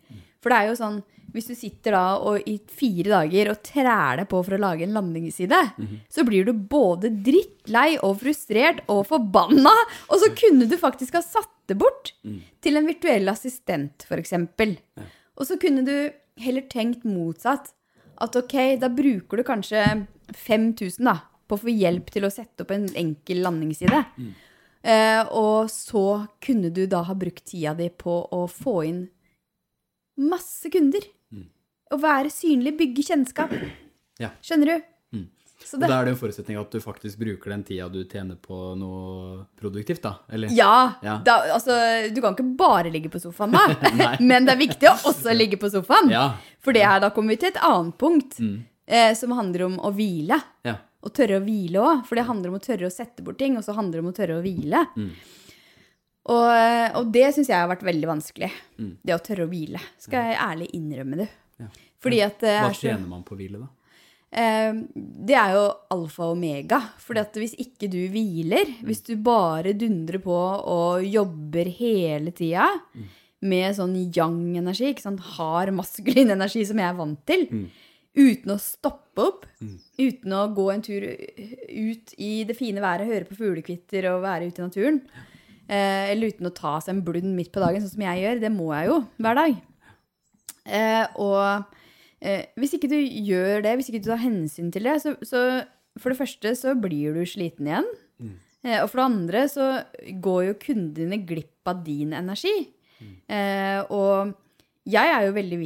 For 0.45 0.53
det 0.53 0.59
er 0.59 0.69
jo 0.69 0.77
sånn, 0.77 1.01
hvis 1.35 1.49
du 1.51 1.55
sitter 1.59 1.97
da 1.97 2.03
og 2.23 2.47
i 2.47 2.57
fire 2.71 3.11
dager 3.11 3.51
og 3.51 3.63
træler 3.67 4.25
på 4.31 4.39
for 4.47 4.55
å 4.55 4.61
lage 4.63 4.87
en 4.87 4.95
landingsside, 4.95 5.61
så 6.09 6.25
blir 6.27 6.47
du 6.47 6.53
både 6.55 7.11
drittlei 7.11 7.97
og 7.99 8.21
frustrert 8.23 8.85
og 8.87 9.03
forbanna, 9.11 9.73
og 10.09 10.23
så 10.23 10.31
kunne 10.39 10.69
du 10.71 10.77
faktisk 10.79 11.19
ha 11.19 11.25
satt 11.27 11.51
det 11.67 11.75
bort 11.81 12.13
til 12.63 12.77
en 12.77 12.87
virtuell 12.87 13.29
assistent, 13.33 14.07
for 14.07 14.21
eksempel. 14.23 14.77
Og 15.35 15.49
så 15.49 15.59
kunne 15.59 15.83
du 15.83 15.97
heller 16.41 16.63
tenkt 16.71 17.05
motsatt. 17.05 17.73
At 18.23 18.37
ok, 18.39 18.79
da 18.79 18.89
bruker 18.95 19.41
du 19.41 19.43
kanskje 19.43 19.83
5000 20.31 21.03
da, 21.05 21.17
på 21.49 21.59
å 21.59 21.63
få 21.65 21.73
hjelp 21.75 22.13
til 22.15 22.25
å 22.25 22.31
sette 22.31 22.63
opp 22.63 22.71
en 22.71 22.87
enkel 22.95 23.43
landingsside. 23.43 24.05
Eh, 24.85 25.23
og 25.33 25.71
så 25.73 26.27
kunne 26.45 26.71
du 26.71 26.85
da 26.87 27.03
ha 27.09 27.15
brukt 27.17 27.47
tida 27.49 27.75
di 27.75 27.89
på 27.91 28.21
å 28.31 28.45
få 28.47 28.77
inn 28.85 29.03
masse 30.21 30.71
kunder. 30.71 31.03
Å 31.95 32.01
være 32.03 32.31
synlig, 32.35 32.75
bygge 32.81 33.05
kjennskap. 33.07 33.55
Ja. 34.21 34.33
Skjønner 34.43 34.75
du? 34.75 34.91
Så 35.65 35.79
Og 35.79 35.85
da 35.89 35.97
er 36.03 36.05
det 36.05 36.13
en 36.13 36.19
forutsetning 36.21 36.59
at 36.61 36.75
du 36.75 36.77
faktisk 36.83 37.17
bruker 37.23 37.49
den 37.55 37.63
tida 37.65 37.87
du 37.89 38.03
tjener 38.05 38.37
på 38.37 38.75
noe 38.77 39.47
produktivt, 39.57 40.03
da. 40.05 40.11
Eller? 40.29 40.51
ja, 40.53 40.99
Ja. 41.01 41.15
Da, 41.25 41.39
altså, 41.55 41.73
du 42.13 42.21
kan 42.21 42.35
ikke 42.37 42.45
bare 42.59 42.91
ligge 42.93 43.09
på 43.09 43.17
sofaen 43.23 43.55
da. 43.55 43.63
Men 44.21 44.45
det 44.45 44.53
er 44.53 44.61
viktig 44.61 44.91
å 44.91 44.93
også 45.09 45.33
ligge 45.33 45.57
på 45.63 45.71
sofaen. 45.73 46.11
Ja. 46.13 46.27
For 46.61 46.77
det 46.77 46.83
her, 46.85 47.01
da 47.01 47.09
kommer 47.17 47.33
vi 47.33 47.39
til 47.41 47.49
et 47.55 47.63
annet 47.65 47.97
punkt, 47.97 48.37
Mm. 48.45 48.59
eh, 48.87 49.15
som 49.17 49.33
handler 49.39 49.65
om 49.71 49.79
å 49.81 49.93
hvile. 49.97 50.37
Ja. 50.69 50.77
Og 51.01 51.15
tørre 51.17 51.41
å 51.41 51.45
hvile 51.47 51.81
òg. 51.81 52.05
For 52.11 52.21
det 52.21 52.27
handler 52.29 52.53
om 52.53 52.59
å 52.61 52.65
tørre 52.67 52.91
å 52.91 52.93
sette 52.93 53.25
bort 53.25 53.39
ting, 53.41 53.57
og 53.57 53.65
så 53.65 53.73
handler 53.79 54.03
det 54.03 54.05
om 54.05 54.13
å 54.13 54.17
tørre 54.21 54.37
å 54.37 54.45
hvile. 54.45 54.85
Mm. 55.01 55.11
Og, 56.35 56.45
eh, 56.51 56.91
og 57.01 57.09
det 57.13 57.31
syns 57.37 57.49
jeg 57.49 57.57
har 57.57 57.69
vært 57.73 57.85
veldig 57.89 58.09
vanskelig. 58.13 58.53
Mm. 58.81 58.93
Det 59.05 59.17
å 59.17 59.21
tørre 59.25 59.49
å 59.49 59.51
hvile. 59.51 59.81
Skal 60.01 60.29
jeg 60.29 60.41
ærlig 60.45 60.69
innrømme 60.77 61.23
det. 61.25 61.31
Ja. 61.61 61.73
Fordi 62.05 62.21
at 62.25 62.39
det 62.45 62.59
Hva 62.61 62.69
er 62.69 62.77
så 62.77 62.87
tjener 62.91 63.09
man 63.09 63.25
på 63.27 63.39
hvile, 63.39 63.65
da? 63.65 63.71
Eh, 64.35 64.73
det 64.95 65.37
er 65.39 65.55
jo 65.55 65.65
alfa 65.95 66.27
og 66.29 66.37
omega. 66.37 66.81
Fordi 67.01 67.23
at 67.23 67.37
hvis 67.41 67.55
ikke 67.63 67.89
du 67.93 68.01
hviler, 68.13 68.73
hvis 68.85 69.05
du 69.07 69.15
bare 69.23 69.77
dundrer 69.79 70.21
på 70.23 70.35
og 70.35 71.05
jobber 71.07 71.71
hele 71.79 72.35
tida 72.37 72.69
med 73.45 73.77
sånn 73.77 73.95
yang-energi, 74.09 74.91
ikke 74.95 75.05
sant, 75.05 75.21
hard 75.37 75.73
maskulin 75.77 76.33
energi 76.33 76.65
som 76.67 76.81
jeg 76.81 76.89
er 76.89 76.97
vant 76.97 77.21
til, 77.29 77.45
uten 78.15 78.55
å 78.55 78.59
stoppe 78.63 79.23
opp, 79.29 79.45
uten 80.01 80.33
å 80.35 80.47
gå 80.57 80.65
en 80.73 80.83
tur 80.83 81.05
ut 81.05 82.15
i 82.19 82.33
det 82.49 82.57
fine 82.59 82.83
været, 82.83 83.07
høre 83.11 83.29
på 83.29 83.37
fuglekvitter 83.39 84.09
og 84.15 84.25
være 84.25 84.49
ute 84.49 84.63
i 84.63 84.65
naturen, 84.65 85.01
eh, 85.69 86.11
eller 86.15 86.33
uten 86.33 86.49
å 86.49 86.55
ta 86.57 86.79
seg 86.81 86.97
en 86.97 87.05
blund 87.07 87.37
midt 87.37 87.53
på 87.53 87.63
dagen, 87.63 87.85
sånn 87.85 87.95
som 87.95 88.07
jeg 88.09 88.25
gjør, 88.25 88.41
det 88.41 88.53
må 88.55 88.73
jeg 88.73 88.91
jo 88.91 88.99
hver 89.21 89.41
dag. 89.43 89.63
Eh, 90.65 91.07
og 91.21 91.77
eh, 92.25 92.49
hvis 92.61 92.75
ikke 92.79 92.91
du 92.91 92.99
gjør 92.99 93.63
det, 93.67 93.77
hvis 93.79 93.93
ikke 93.93 94.03
du 94.03 94.11
tar 94.11 94.25
hensyn 94.25 94.73
til 94.75 94.89
det, 94.89 94.97
så, 95.05 95.15
så 95.23 95.45
for 96.01 96.11
det 96.11 96.19
første 96.19 96.55
så 96.59 96.75
blir 96.79 97.15
du 97.15 97.23
sliten 97.29 97.71
igjen. 97.71 97.91
Eh, 98.65 98.81
og 98.81 98.89
for 98.89 99.01
det 99.01 99.09
andre 99.11 99.45
så 99.53 99.69
går 100.25 100.41
jo 100.49 100.61
kundene 100.63 100.97
dine 100.97 101.21
glipp 101.29 101.69
av 101.69 101.85
din 101.85 102.15
energi. 102.17 102.55
Eh, 103.29 103.81
og 103.93 104.33
jeg 104.89 105.11
er 105.13 105.27
jo 105.27 105.37
veldig 105.37 105.61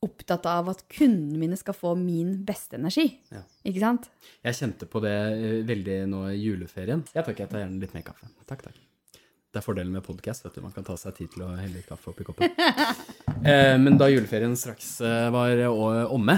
opptatt 0.00 0.46
av 0.48 0.70
at 0.72 0.84
kundene 0.90 1.38
mine 1.38 1.58
skal 1.60 1.76
få 1.76 1.94
min 1.98 2.38
beste 2.46 2.78
energi. 2.80 3.06
Ja. 3.30 3.44
Ikke 3.68 3.82
sant? 3.82 4.08
Jeg 4.46 4.56
kjente 4.58 4.88
på 4.90 5.02
det 5.04 5.16
eh, 5.36 5.58
veldig 5.68 5.98
nå 6.10 6.24
i 6.32 6.38
juleferien. 6.40 7.04
Jeg 7.12 7.22
tar 7.22 7.34
ikke, 7.34 7.46
jeg 7.46 7.52
tar 7.52 7.64
gjerne 7.66 7.82
litt 7.82 7.96
mer 7.96 8.06
kaffe. 8.06 8.30
Takk, 8.48 8.64
takk. 8.68 8.80
Det 9.50 9.58
er 9.58 9.64
fordelen 9.66 9.90
med 9.90 10.04
podkast, 10.06 10.44
vet 10.44 10.54
du. 10.54 10.62
Man 10.62 10.70
kan 10.74 10.84
ta 10.86 10.94
seg 10.94 11.16
tid 11.16 11.32
til 11.32 11.42
å 11.42 11.48
helle 11.58 11.80
litt 11.80 11.88
kaffe 11.90 12.12
oppi 12.12 12.22
koppen. 12.26 12.52
eh, 13.50 13.74
men 13.82 13.98
da 13.98 14.06
juleferien 14.06 14.54
straks 14.54 15.00
eh, 15.02 15.26
var 15.34 15.64
omme, 16.06 16.36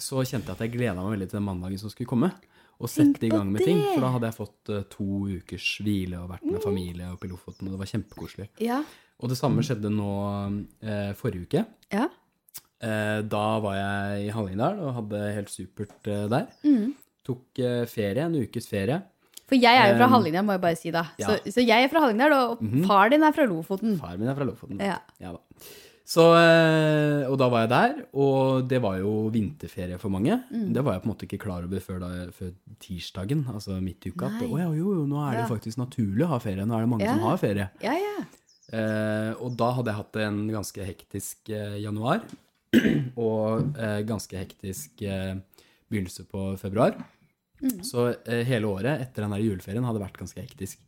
så 0.00 0.22
kjente 0.24 0.48
jeg 0.48 0.56
at 0.56 0.62
jeg 0.64 0.72
gleda 0.78 0.96
meg 0.96 1.18
veldig 1.18 1.28
til 1.28 1.38
den 1.42 1.44
mandagen 1.50 1.82
som 1.82 1.92
skulle 1.92 2.08
komme. 2.08 2.32
Og 2.80 2.88
sette 2.90 3.28
i 3.28 3.30
gang 3.30 3.52
med 3.52 3.62
ting. 3.68 3.82
For 3.84 4.00
da 4.00 4.14
hadde 4.16 4.30
jeg 4.30 4.38
fått 4.38 4.72
eh, 4.72 4.86
to 4.96 5.08
ukers 5.36 5.68
hvile 5.84 6.22
og 6.22 6.32
vært 6.32 6.48
med 6.48 6.64
familie 6.64 7.12
oppe 7.12 7.28
i 7.28 7.34
Lofoten, 7.34 7.68
og 7.68 7.76
det 7.76 7.82
var 7.84 7.92
kjempekoselig. 7.92 8.48
Ja. 8.64 8.80
Og 9.20 9.30
det 9.30 9.38
samme 9.38 9.64
skjedde 9.66 9.92
nå 9.92 10.12
eh, 10.80 11.12
forrige 11.20 11.44
uke. 11.44 11.66
Ja. 11.92 12.08
Eh, 12.80 13.20
da 13.28 13.46
var 13.64 13.76
jeg 13.76 14.26
i 14.26 14.32
Hallingdal 14.34 14.80
og 14.82 14.96
hadde 15.02 15.20
helt 15.36 15.52
supert 15.52 16.08
eh, 16.08 16.24
der. 16.32 16.48
Mm. 16.64 16.94
Tok 17.28 17.60
eh, 17.60 17.84
ferie, 17.92 18.24
en 18.24 18.40
ukes 18.40 18.72
ferie. 18.72 19.02
For 19.48 19.56
jeg 19.60 19.76
er 19.76 19.90
jo 19.92 19.96
fra 20.00 20.06
Hallingdal, 20.08 20.44
må 20.48 20.54
jeg 20.56 20.60
bare 20.62 20.76
si 20.80 20.90
da. 20.94 21.02
ja. 21.20 21.26
Så, 21.28 21.52
så 21.52 21.60
jeg 21.64 21.84
er 21.84 21.90
fra 21.92 22.00
Hallingdal, 22.06 22.32
og 22.32 22.62
far 22.88 23.10
din 23.12 23.22
er 23.26 23.32
fra 23.36 23.44
Lofoten. 23.50 23.98
Far 24.00 24.16
min 24.16 24.28
er 24.32 24.34
fra 24.38 24.46
Lofoten. 24.48 24.78
Ja. 24.80 24.96
da. 25.20 25.34
Så, 26.04 26.20
eh, 26.36 27.22
og 27.30 27.38
da 27.40 27.46
var 27.48 27.62
jeg 27.64 27.70
der, 27.72 27.92
og 28.20 28.66
det 28.68 28.80
var 28.84 28.98
jo 29.00 29.12
vinterferie 29.32 29.96
for 30.00 30.12
mange. 30.12 30.36
Mm. 30.52 30.66
Det 30.76 30.82
var 30.84 30.96
jeg 30.98 31.02
på 31.04 31.08
en 31.08 31.12
måte 31.14 31.24
ikke 31.28 31.38
klar 31.46 31.64
over 31.64 31.80
før, 31.80 32.00
da, 32.02 32.10
før 32.36 32.50
tirsdagen, 32.84 33.46
altså 33.48 33.78
midt 33.80 34.04
i 34.04 34.12
uka. 34.12 34.28
At 34.28 34.44
å 34.44 34.58
ja, 34.60 34.66
jo, 34.76 34.92
jo, 35.00 35.06
nå 35.08 35.20
er 35.24 35.38
det 35.38 35.44
Ja. 35.46 35.48
faktisk 35.48 35.80
naturlig 35.80 36.26
å 36.26 36.32
ha 36.34 36.38
ferie. 36.44 36.66
Nå 36.68 36.76
er 36.76 36.84
det 36.84 36.90
mange 36.92 37.04
Ja. 37.08 37.14
som 37.16 37.24
har 37.24 37.38
ferie. 37.40 37.70
Ja, 37.84 37.94
ja. 37.96 38.26
Eh, 38.74 39.32
og 39.40 39.56
da 39.56 39.70
hadde 39.76 39.92
jeg 39.92 40.00
hatt 40.02 40.16
en 40.24 40.38
ganske 40.52 40.84
hektisk 40.88 41.50
eh, 41.52 41.78
januar, 41.84 42.20
og 43.16 43.76
eh, 43.78 44.00
ganske 44.08 44.36
hektisk 44.36 45.02
eh, 45.08 45.34
begynnelse 45.92 46.24
på 46.28 46.58
februar. 46.60 46.96
Så 47.84 48.08
eh, 48.12 48.42
hele 48.48 48.68
året 48.70 49.02
etter 49.02 49.24
den 49.24 49.34
der 49.36 49.44
juleferien 49.44 49.86
hadde 49.86 50.02
vært 50.02 50.18
ganske 50.20 50.42
hektisk. 50.42 50.82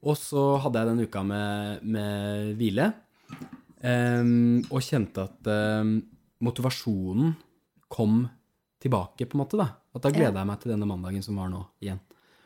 Og 0.00 0.16
så 0.16 0.42
hadde 0.64 0.80
jeg 0.80 0.90
den 0.90 1.06
uka 1.06 1.22
med, 1.26 1.82
med 1.84 2.54
hvile, 2.58 2.86
em, 3.84 4.62
og 4.70 4.80
kjente 4.84 5.26
at 5.28 5.50
em, 5.52 5.98
motivasjonen 6.40 7.34
kom 7.92 8.22
tilbake, 8.80 9.26
på 9.28 9.36
en 9.36 9.42
måte. 9.42 9.60
da. 9.60 9.68
At 9.92 10.06
da 10.06 10.12
gleda 10.14 10.40
jeg 10.40 10.48
meg 10.48 10.62
til 10.62 10.72
denne 10.72 10.88
mandagen 10.88 11.24
som 11.26 11.36
var 11.36 11.50
nå, 11.52 11.60
igjen. 11.84 12.00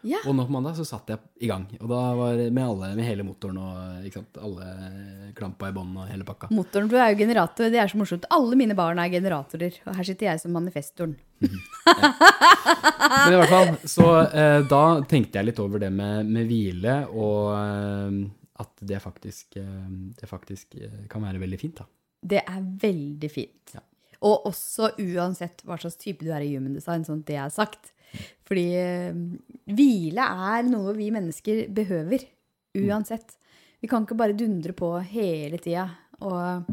Ja. 0.05 0.21
Og 0.29 0.35
nå 0.37 0.45
på 0.45 0.53
mandag 0.53 0.77
så 0.77 0.85
satt 0.85 1.09
jeg 1.09 1.21
i 1.41 1.49
gang. 1.49 1.65
Og 1.81 1.89
da 1.89 2.01
var 2.19 2.37
med 2.37 2.61
alle, 2.61 2.91
med 2.99 3.07
hele 3.09 3.25
motoren 3.25 3.57
og 3.63 4.43
alle 4.45 4.67
klampa 5.37 5.71
i 5.71 5.75
bånn 5.77 5.95
og 5.97 6.11
hele 6.11 6.27
pakka. 6.29 6.51
Motoren 6.53 6.91
du 6.93 6.99
er 6.99 7.15
jo 7.15 7.21
generator. 7.23 7.71
Det 7.73 7.81
er 7.81 7.89
så 7.89 8.01
morsomt. 8.01 8.29
Alle 8.35 8.59
mine 8.61 8.77
barn 8.77 9.01
er 9.01 9.09
generatorer. 9.13 9.81
Og 9.89 9.97
her 9.97 10.09
sitter 10.11 10.29
jeg 10.29 10.43
som 10.43 10.53
manifestoren. 10.53 11.17
Men 11.41 13.33
i 13.33 13.39
hvert 13.41 13.53
fall, 13.53 13.73
så 13.89 14.09
eh, 14.29 14.61
da 14.69 14.85
tenkte 15.09 15.41
jeg 15.41 15.49
litt 15.49 15.65
over 15.65 15.83
det 15.83 15.91
med, 15.95 16.29
med 16.29 16.49
hvile, 16.49 16.99
og 17.13 17.51
eh, 17.57 18.21
at 18.65 18.85
det 18.87 19.01
faktisk, 19.03 19.57
eh, 19.61 19.89
det 20.21 20.29
faktisk 20.31 20.77
eh, 20.79 21.01
kan 21.11 21.25
være 21.25 21.43
veldig 21.43 21.61
fint, 21.61 21.81
da. 21.81 21.89
Det 22.25 22.45
er 22.45 22.61
veldig 22.85 23.33
fint. 23.33 23.75
Ja. 23.77 23.83
Og 24.25 24.47
også 24.49 24.95
uansett 25.01 25.65
hva 25.65 25.77
slags 25.81 25.99
type 26.01 26.25
du 26.25 26.31
er 26.33 26.45
i 26.45 26.55
human 26.55 26.77
design, 26.77 27.05
sånn 27.05 27.25
at 27.25 27.29
det 27.29 27.41
er 27.41 27.53
sagt. 27.53 27.94
Fordi 28.49 28.67
eh, 28.81 29.17
hvile 29.75 30.27
er 30.55 30.67
noe 30.69 30.95
vi 30.97 31.11
mennesker 31.15 31.67
behøver. 31.75 32.25
Uansett. 32.75 33.37
Vi 33.81 33.89
kan 33.91 34.05
ikke 34.07 34.17
bare 34.19 34.37
dundre 34.37 34.73
på 34.77 34.91
hele 35.13 35.59
tida. 35.63 35.87
Og, 36.25 36.65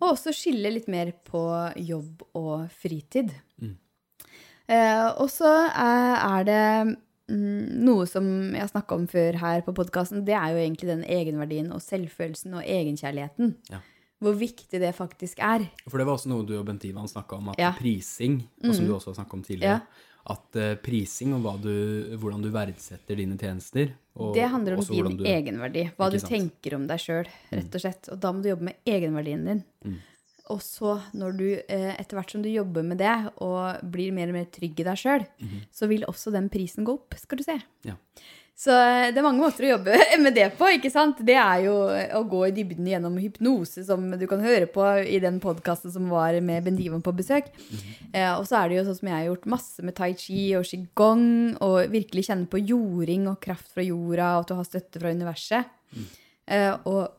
og 0.00 0.06
også 0.12 0.32
skille 0.36 0.70
litt 0.74 0.86
mer 0.92 1.10
på 1.26 1.40
jobb 1.80 2.22
og 2.36 2.68
fritid. 2.70 3.32
Eh, 4.64 5.06
og 5.20 5.28
så 5.32 5.50
er, 5.68 6.14
er 6.24 6.44
det 6.48 6.60
mm, 7.28 7.82
noe 7.84 8.06
som 8.08 8.26
jeg 8.54 8.62
har 8.62 8.70
snakka 8.72 8.96
om 8.96 9.04
før 9.10 9.36
her 9.42 9.64
på 9.66 9.74
podkasten. 9.76 10.22
Det 10.24 10.36
er 10.38 10.54
jo 10.54 10.62
egentlig 10.62 10.88
den 10.88 11.04
egenverdien 11.04 11.68
og 11.74 11.82
selvfølelsen 11.84 12.56
og 12.60 12.64
egenkjærligheten. 12.64 13.56
Ja. 13.72 13.82
Hvor 14.24 14.36
viktig 14.40 14.80
det 14.80 14.94
faktisk 14.96 15.42
er. 15.44 15.66
For 15.90 16.00
det 16.00 16.06
var 16.08 16.16
også 16.16 16.30
noe 16.32 16.46
du 16.48 16.54
og 16.56 16.64
Bent 16.68 16.84
Ivan 16.88 17.10
snakka 17.10 17.36
om, 17.36 17.50
at 17.52 17.60
Ja. 17.60 17.74
Mm. 17.74 17.80
prising, 17.82 18.38
og 18.64 18.72
som 18.74 18.86
du 18.88 18.94
også 18.94 19.12
har 19.12 19.18
snakka 19.20 19.36
om 19.36 19.42
tidligere, 19.44 19.80
Ja. 19.84 20.13
At 20.32 20.56
eh, 20.56 20.74
prising 20.80 21.34
og 21.36 21.42
hva 21.44 21.52
du, 21.60 22.16
hvordan 22.16 22.40
du 22.42 22.48
verdsetter 22.54 23.16
dine 23.20 23.36
tjenester 23.36 23.90
og 24.16 24.32
Det 24.36 24.46
handler 24.48 24.78
om 24.78 24.84
din 24.86 25.16
du- 25.18 25.24
egenverdi. 25.26 25.90
Hva 25.98 26.06
du 26.10 26.18
sant? 26.20 26.30
tenker 26.30 26.76
om 26.76 26.86
deg 26.86 26.98
sjøl, 27.02 27.26
rett 27.50 27.74
og 27.74 27.80
slett. 27.82 28.08
Og 28.14 28.20
da 28.22 28.30
må 28.32 28.42
du 28.44 28.48
jobbe 28.52 28.68
med 28.70 28.76
egenverdien 28.86 29.44
din. 29.44 29.64
Mm. 29.84 29.96
Og 30.54 30.60
så, 30.62 31.00
når 31.16 31.36
du, 31.38 31.46
eh, 31.68 31.96
etter 31.98 32.16
hvert 32.18 32.30
som 32.30 32.42
du 32.44 32.48
jobber 32.48 32.84
med 32.84 32.98
det, 32.98 33.32
og 33.42 33.80
blir 33.90 34.12
mer 34.12 34.28
og 34.28 34.34
mer 34.38 34.44
trygg 34.52 34.78
i 34.80 34.84
deg 34.86 34.96
sjøl, 35.00 35.26
så 35.72 35.88
vil 35.88 36.04
også 36.06 36.30
den 36.32 36.48
prisen 36.52 36.84
gå 36.86 36.94
opp, 36.94 37.14
skal 37.18 37.38
du 37.38 37.42
se. 37.42 37.58
Ja. 37.84 37.96
Så 38.54 38.70
eh, 38.70 39.08
det 39.10 39.18
er 39.18 39.24
mange 39.26 39.42
måter 39.42 39.66
å 39.66 39.70
jobbe 39.72 39.96
med 40.24 40.36
det 40.36 40.46
på, 40.58 40.68
ikke 40.76 40.90
sant? 40.92 41.18
Det 41.26 41.34
er 41.34 41.64
jo 41.66 41.72
å 41.90 42.20
gå 42.30 42.44
i 42.46 42.52
dybden 42.54 42.86
gjennom 42.86 43.16
hypnose, 43.18 43.82
som 43.88 44.04
du 44.14 44.26
kan 44.30 44.44
høre 44.44 44.68
på 44.70 44.84
i 45.02 45.18
den 45.22 45.40
podkasten 45.42 45.90
som 45.90 46.06
var 46.12 46.36
med 46.44 46.62
Bendivan 46.68 47.02
på 47.02 47.14
besøk. 47.18 47.48
eh, 48.12 48.30
og 48.36 48.46
så 48.46 48.60
er 48.60 48.70
det 48.70 48.78
jo 48.78 48.84
sånn 48.86 48.98
som 49.00 49.10
jeg 49.10 49.16
har 49.18 49.26
gjort 49.32 49.50
masse 49.56 49.82
med 49.82 49.96
tai 49.98 50.12
chi 50.14 50.44
og 50.58 50.68
qigong, 50.70 51.26
og 51.66 51.90
virkelig 51.90 52.28
kjenne 52.30 52.46
på 52.52 52.62
jording 52.62 53.26
og 53.32 53.40
kraft 53.42 53.74
fra 53.74 53.82
jorda, 53.86 54.30
og 54.38 54.44
at 54.46 54.52
du 54.52 54.56
har 54.60 54.70
støtte 54.70 55.02
fra 55.02 55.10
universet. 55.10 55.74
eh, 56.46 56.70
og, 56.86 57.10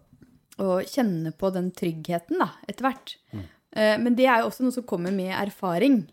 og 0.63 0.87
kjenne 0.87 1.35
på 1.35 1.51
den 1.51 1.67
tryggheten 1.75 2.39
da, 2.39 2.53
etter 2.69 2.87
hvert. 2.87 3.17
Eh, 3.75 3.97
men 3.99 4.15
det 4.15 4.29
er 4.31 4.39
jo 4.39 4.47
også 4.53 4.63
noe 4.63 4.71
som 4.79 4.87
kommer 4.87 5.11
med 5.11 5.35
erfaring. 5.35 6.05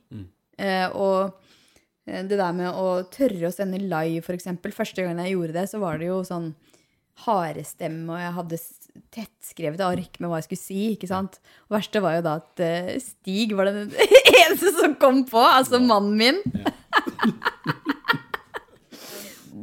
Eh, 0.59 0.89
og 0.99 1.31
eh, 1.31 1.62
det 2.07 2.35
der 2.35 2.53
med 2.57 2.75
å 2.75 3.03
tørre 3.12 3.49
å 3.49 3.55
sende 3.55 3.79
live, 3.79 4.23
for 4.27 4.35
eksempel. 4.35 4.75
Første 4.75 5.05
gangen 5.05 5.23
jeg 5.23 5.37
gjorde 5.37 5.55
det, 5.55 5.67
så 5.71 5.79
var 5.83 6.01
det 6.01 6.09
jo 6.09 6.23
sånn 6.27 6.49
harestemme, 7.23 8.09
og 8.11 8.19
jeg 8.19 8.35
hadde 8.38 8.59
tettskrevet 9.12 9.83
ark 9.85 10.17
med 10.19 10.31
hva 10.31 10.38
jeg 10.41 10.47
skulle 10.49 10.65
si. 10.65 10.81
ikke 10.95 11.11
sant? 11.11 11.38
Og 11.69 11.77
verste 11.77 12.03
var 12.03 12.12
jo 12.17 12.25
da 12.27 12.33
at 12.41 12.62
eh, 12.65 12.99
Stig 13.03 13.55
var 13.57 13.65
den 13.71 13.93
eneste 14.43 14.71
som 14.79 14.97
kom 15.01 15.19
på, 15.29 15.41
altså 15.41 15.81
mannen 15.83 16.17
min. 16.19 16.38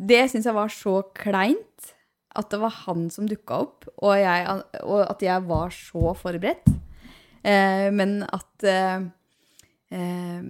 det 0.10 0.24
syns 0.32 0.48
jeg 0.48 0.58
var 0.58 0.70
så 0.74 1.02
kleint 1.18 1.66
at 2.40 2.48
det 2.54 2.60
var 2.62 2.74
han 2.86 3.10
som 3.12 3.28
dukka 3.28 3.54
opp, 3.66 3.80
og, 3.98 4.14
jeg, 4.16 4.40
og 4.86 5.02
at 5.04 5.22
jeg 5.26 5.40
var 5.50 5.70
så 5.76 6.14
forberedt. 6.18 6.68
Eh, 7.44 7.88
men 7.96 8.20
at 8.28 8.66
eh, 8.68 9.00
eh, 9.96 10.42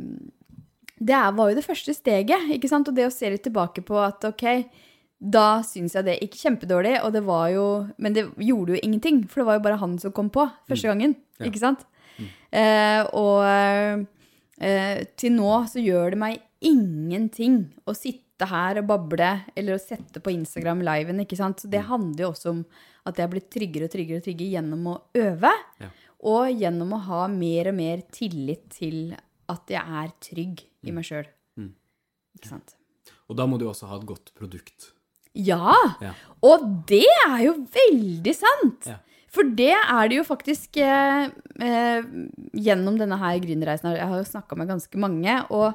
Det 0.99 1.15
var 1.35 1.49
jo 1.49 1.55
det 1.55 1.63
første 1.65 1.93
steget, 1.95 2.49
ikke 2.51 2.67
sant? 2.69 2.87
Og 2.91 2.95
det 2.95 3.05
å 3.07 3.13
se 3.13 3.29
litt 3.31 3.43
tilbake 3.47 3.81
på 3.87 3.95
at 4.03 4.25
ok, 4.27 4.45
da 5.19 5.61
syns 5.67 5.95
jeg 5.95 6.05
det 6.05 6.17
gikk 6.19 6.35
kjempedårlig, 6.41 6.97
og 7.03 7.13
det 7.13 7.21
var 7.27 7.49
jo 7.51 7.63
Men 7.97 8.13
det 8.15 8.25
gjorde 8.37 8.75
jo 8.75 8.79
ingenting, 8.83 9.21
for 9.27 9.41
det 9.41 9.47
var 9.47 9.57
jo 9.59 9.63
bare 9.67 9.79
han 9.79 9.97
som 9.99 10.11
kom 10.15 10.29
på 10.29 10.45
første 10.67 10.87
gangen, 10.91 11.15
Ja. 11.39 11.45
ikke 11.47 11.59
sant? 11.59 11.85
Eh, 12.51 13.03
og 13.13 13.43
eh, 14.59 15.03
til 15.15 15.31
nå 15.37 15.51
så 15.71 15.79
gjør 15.83 16.11
det 16.11 16.19
meg 16.19 16.39
ingenting 16.61 17.61
å 17.87 17.93
sitte 17.95 18.47
her 18.49 18.79
og 18.81 18.87
bable 18.87 19.29
eller 19.55 19.75
å 19.75 19.81
sette 19.81 20.19
på 20.23 20.31
Instagram 20.33 20.81
liven, 20.83 21.19
ikke 21.23 21.37
sant? 21.39 21.59
Så 21.63 21.69
det 21.71 21.85
handler 21.87 22.25
jo 22.25 22.31
også 22.33 22.49
om 22.53 22.65
at 23.07 23.15
jeg 23.15 23.23
har 23.25 23.31
blitt 23.33 23.49
tryggere 23.51 23.87
og 23.87 23.93
tryggere 23.95 24.19
og 24.19 24.25
tryggere 24.27 24.53
gjennom 24.57 24.87
å 24.91 24.97
øve, 25.15 25.51
Ja. 25.79 25.89
og 26.23 26.49
gjennom 26.59 26.91
å 26.93 27.01
ha 27.07 27.27
mer 27.27 27.69
og 27.71 27.75
mer 27.75 28.01
tillit 28.11 28.69
til 28.75 29.15
at 29.49 29.65
jeg 29.71 29.81
er 29.81 30.11
trygg 30.19 30.65
i 30.87 30.95
meg 30.95 31.07
sjøl. 31.07 31.27
Mm. 31.59 31.73
Ikke 32.39 32.51
sant? 32.51 32.75
Og 33.29 33.37
da 33.37 33.45
må 33.49 33.59
du 33.59 33.67
også 33.69 33.89
ha 33.89 33.99
et 33.99 34.07
godt 34.09 34.33
produkt. 34.37 34.91
Ja! 35.37 35.75
Ja. 36.01 36.15
Og 36.45 36.65
det 36.89 37.05
er 37.27 37.43
jo 37.45 37.55
veldig 37.73 38.35
sant! 38.37 38.89
Ja. 38.89 38.99
For 39.29 39.45
det 39.45 39.75
er 39.77 40.09
det 40.09 40.17
jo 40.17 40.25
faktisk 40.25 40.79
eh, 40.81 41.29
eh, 41.61 42.05
gjennom 42.57 42.97
denne 42.97 43.19
her 43.21 43.37
gründerreisen. 43.43 43.91
Jeg 43.93 44.09
har 44.09 44.17
jo 44.17 44.25
snakka 44.25 44.57
med 44.57 44.71
ganske 44.71 45.01
mange. 45.01 45.35
Og 45.53 45.67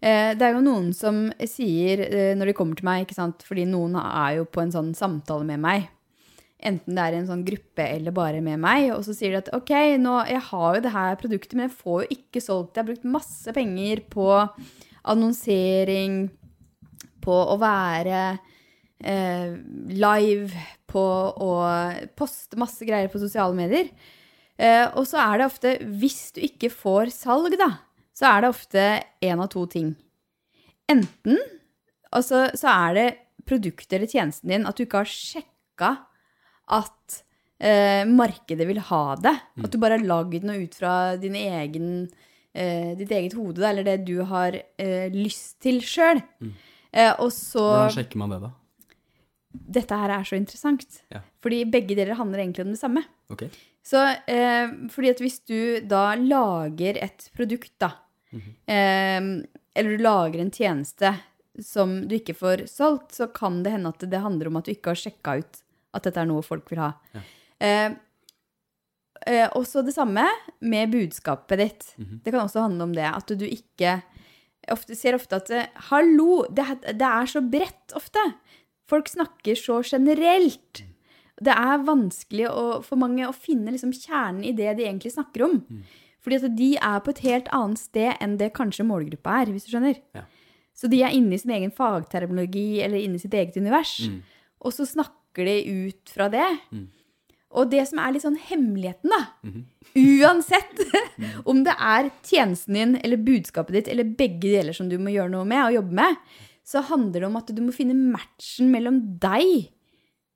eh, 0.00 0.32
det 0.32 0.46
er 0.46 0.54
jo 0.56 0.62
noen 0.64 0.88
som 0.96 1.26
sier 1.44 2.06
eh, 2.06 2.32
når 2.38 2.50
de 2.50 2.56
kommer 2.56 2.80
til 2.80 2.88
meg, 2.88 3.12
fordi 3.44 3.66
noen 3.68 3.98
er 4.00 4.38
jo 4.38 4.48
på 4.48 4.64
en 4.64 4.72
sånn 4.72 4.94
samtale 4.96 5.44
med 5.52 5.60
meg. 5.60 5.90
Enten 6.64 6.96
det 6.96 7.02
er 7.04 7.14
i 7.14 7.18
en 7.20 7.28
sånn 7.28 7.44
gruppe 7.44 7.84
eller 7.84 8.14
bare 8.16 8.40
med 8.44 8.60
meg. 8.62 8.88
Og 8.94 9.02
så 9.06 9.14
sier 9.16 9.34
de 9.34 9.42
at 9.42 9.52
ok, 9.56 9.72
nå, 10.00 10.16
jeg 10.30 10.40
har 10.48 10.78
jo 10.78 10.84
det 10.86 10.94
her 10.94 11.20
produktet, 11.20 11.56
men 11.58 11.68
jeg 11.68 11.76
får 11.82 11.98
jo 12.04 12.16
ikke 12.16 12.42
solgt. 12.44 12.74
Jeg 12.74 12.82
har 12.84 12.88
brukt 12.88 13.06
masse 13.16 13.54
penger 13.56 14.04
på 14.12 14.28
annonsering, 15.12 16.24
på 17.24 17.36
å 17.52 17.56
være 17.60 18.20
eh, 19.04 19.54
live, 19.92 20.66
på 20.88 21.04
å 21.44 21.52
poste 22.16 22.58
masse 22.60 22.84
greier 22.88 23.10
på 23.12 23.20
sosiale 23.20 23.56
medier. 23.56 23.90
Eh, 24.56 24.86
og 24.94 25.04
så 25.08 25.20
er 25.22 25.40
det 25.40 25.48
ofte, 25.48 25.74
hvis 26.00 26.30
du 26.36 26.40
ikke 26.46 26.70
får 26.72 27.12
salg, 27.14 27.56
da, 27.60 27.70
så 28.14 28.30
er 28.30 28.44
det 28.44 28.52
ofte 28.52 28.86
én 29.24 29.42
av 29.42 29.50
to 29.52 29.64
ting. 29.70 29.94
Enten 30.90 31.40
altså, 32.14 32.46
så 32.56 32.70
er 32.70 32.98
det 32.98 33.06
produktet 33.48 33.96
eller 33.96 34.10
tjenesten 34.10 34.52
din 34.52 34.68
at 34.68 34.76
du 34.76 34.84
ikke 34.84 35.02
har 35.02 35.10
sjekka 35.10 35.90
at 36.72 37.22
eh, 37.58 38.04
markedet 38.08 38.66
vil 38.68 38.80
ha 38.90 39.04
det. 39.20 39.34
At 39.62 39.72
du 39.72 39.80
bare 39.82 39.98
har 39.98 40.06
lagd 40.06 40.46
noe 40.46 40.64
ut 40.64 40.76
fra 40.78 41.16
din 41.20 41.36
egen, 41.38 41.88
eh, 42.52 42.92
ditt 42.98 43.12
eget 43.12 43.36
hode, 43.38 43.60
da, 43.60 43.70
eller 43.70 43.86
det 43.86 44.04
du 44.08 44.20
har 44.28 44.56
eh, 44.56 45.08
lyst 45.14 45.58
til 45.64 45.80
sjøl. 45.84 46.22
Eh, 46.92 47.12
og 47.18 47.30
så 47.34 47.64
Hvordan 47.64 47.96
sjekker 47.98 48.22
man 48.22 48.34
det, 48.34 48.40
da? 48.46 48.52
Dette 49.54 49.98
her 49.98 50.10
er 50.10 50.24
så 50.26 50.38
interessant. 50.38 51.02
Ja. 51.14 51.22
Fordi 51.44 51.62
begge 51.70 51.94
deler 51.94 52.18
handler 52.18 52.42
egentlig 52.42 52.64
om 52.64 52.72
det 52.74 52.80
samme. 52.80 53.04
Okay. 53.30 53.50
Så 53.84 54.00
eh, 54.30 54.72
fordi 54.90 55.12
at 55.12 55.20
hvis 55.20 55.38
du 55.44 55.60
da 55.86 56.14
lager 56.18 56.98
et 57.04 57.28
produkt, 57.36 57.74
da, 57.82 57.92
eh, 58.32 59.20
eller 59.74 59.96
du 59.96 60.02
lager 60.02 60.40
en 60.40 60.54
tjeneste 60.54 61.12
som 61.62 62.00
du 62.08 62.16
ikke 62.16 62.34
får 62.34 62.64
solgt, 62.70 63.12
så 63.14 63.28
kan 63.30 63.60
det 63.62 63.74
hende 63.76 63.92
at 63.92 64.02
det 64.10 64.22
handler 64.24 64.50
om 64.50 64.58
at 64.58 64.66
du 64.66 64.72
ikke 64.74 64.94
har 64.94 64.98
sjekka 64.98 65.36
ut 65.42 65.60
at 65.94 66.06
dette 66.06 66.20
er 66.20 66.28
noe 66.28 66.44
folk 66.44 66.68
vil 66.72 66.82
ha. 66.82 66.92
Ja. 67.14 67.22
Eh, 67.64 67.96
eh, 69.30 69.46
også 69.56 69.84
det 69.86 69.94
samme 69.96 70.26
med 70.60 70.92
budskapet 70.94 71.62
ditt. 71.62 71.86
Mhm. 71.98 72.22
Det 72.24 72.32
kan 72.32 72.44
også 72.44 72.66
handle 72.66 72.88
om 72.88 72.94
det. 72.96 73.06
At 73.08 73.30
du 73.38 73.46
ikke 73.46 74.00
ofte, 74.72 74.96
ser 74.98 75.18
ofte 75.18 75.36
at 75.36 75.50
eh, 75.50 75.70
Hallo! 75.90 76.44
Det, 76.50 76.66
det 76.98 77.10
er 77.10 77.30
så 77.30 77.42
bredt 77.44 77.94
ofte. 77.96 78.22
Folk 78.90 79.08
snakker 79.08 79.56
så 79.56 79.80
generelt. 79.82 80.84
Det 81.40 81.50
er 81.50 81.86
vanskelig 81.86 82.46
å, 82.50 82.64
for 82.84 83.00
mange 83.00 83.26
å 83.26 83.34
finne 83.34 83.72
liksom 83.74 83.94
kjernen 83.96 84.44
i 84.44 84.52
det 84.54 84.76
de 84.78 84.86
egentlig 84.86 85.14
snakker 85.16 85.46
om. 85.48 85.56
Fordi 86.24 86.38
at 86.38 86.56
de 86.56 86.70
er 86.78 87.00
på 87.04 87.12
et 87.12 87.24
helt 87.26 87.48
annet 87.52 87.80
sted 87.80 88.14
enn 88.22 88.38
det 88.40 88.52
kanskje 88.56 88.86
målgruppa 88.86 89.42
er, 89.42 89.50
hvis 89.52 89.66
du 89.66 89.74
skjønner. 89.74 89.98
Ja. 90.16 90.22
Så 90.74 90.88
de 90.90 91.02
er 91.06 91.14
inne 91.14 91.36
i 91.36 91.40
sin 91.40 91.52
egen 91.54 91.72
fagterminologi 91.74 92.80
eller 92.82 92.98
inne 92.98 93.18
i 93.18 93.22
sitt 93.22 93.34
eget 93.36 93.58
univers. 93.60 93.98
Mm. 94.08 94.22
Og 94.64 94.74
så 94.74 94.86
snakker 94.88 95.23
de 95.42 95.88
ut 95.88 96.12
fra 96.14 96.28
det. 96.30 96.46
Og 97.54 97.70
det 97.70 97.84
som 97.90 97.98
er 98.02 98.14
litt 98.14 98.24
sånn 98.24 98.38
hemmeligheten, 98.38 99.10
da 99.10 99.22
Uansett 99.94 100.80
om 101.50 101.62
det 101.66 101.74
er 101.74 102.10
tjenesten 102.26 102.78
din 102.78 102.96
eller 103.02 103.22
budskapet 103.22 103.78
ditt 103.78 103.92
eller 103.92 104.14
begge 104.18 104.50
deler 104.50 104.74
som 104.74 104.88
du 104.90 104.96
må 104.98 105.14
gjøre 105.14 105.32
noe 105.34 105.46
med 105.46 105.62
og 105.68 105.76
jobbe 105.76 105.98
med, 106.00 106.18
så 106.64 106.82
handler 106.88 107.20
det 107.20 107.28
om 107.28 107.38
at 107.38 107.52
du 107.54 107.60
må 107.62 107.74
finne 107.76 107.94
matchen 107.94 108.70
mellom 108.72 109.00
deg 109.22 109.70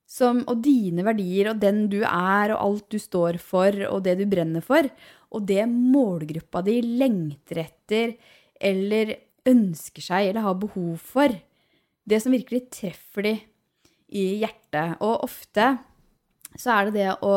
som, 0.09 0.41
og 0.49 0.63
dine 0.65 1.05
verdier 1.05 1.51
og 1.51 1.61
den 1.61 1.87
du 1.93 2.01
er 2.01 2.55
og 2.55 2.61
alt 2.63 2.87
du 2.93 2.99
står 3.01 3.41
for 3.43 3.77
og 3.91 4.03
det 4.07 4.19
du 4.21 4.25
brenner 4.31 4.65
for, 4.65 4.89
og 5.35 5.45
det 5.49 5.67
målgruppa 5.69 6.63
di 6.65 6.79
lengter 6.87 7.65
etter 7.67 8.15
eller 8.61 9.17
ønsker 9.49 10.05
seg 10.05 10.31
eller 10.31 10.45
har 10.45 10.57
behov 10.61 10.97
for. 11.05 11.33
Det 12.09 12.21
som 12.23 12.33
virkelig 12.33 12.69
treffer 12.73 13.27
de 13.27 13.35
i 14.09 14.41
hjertet. 14.43 14.99
Og 15.05 15.25
ofte 15.27 15.77
så 16.59 16.75
er 16.75 16.89
det 16.89 16.95
det 16.97 17.11
å 17.27 17.35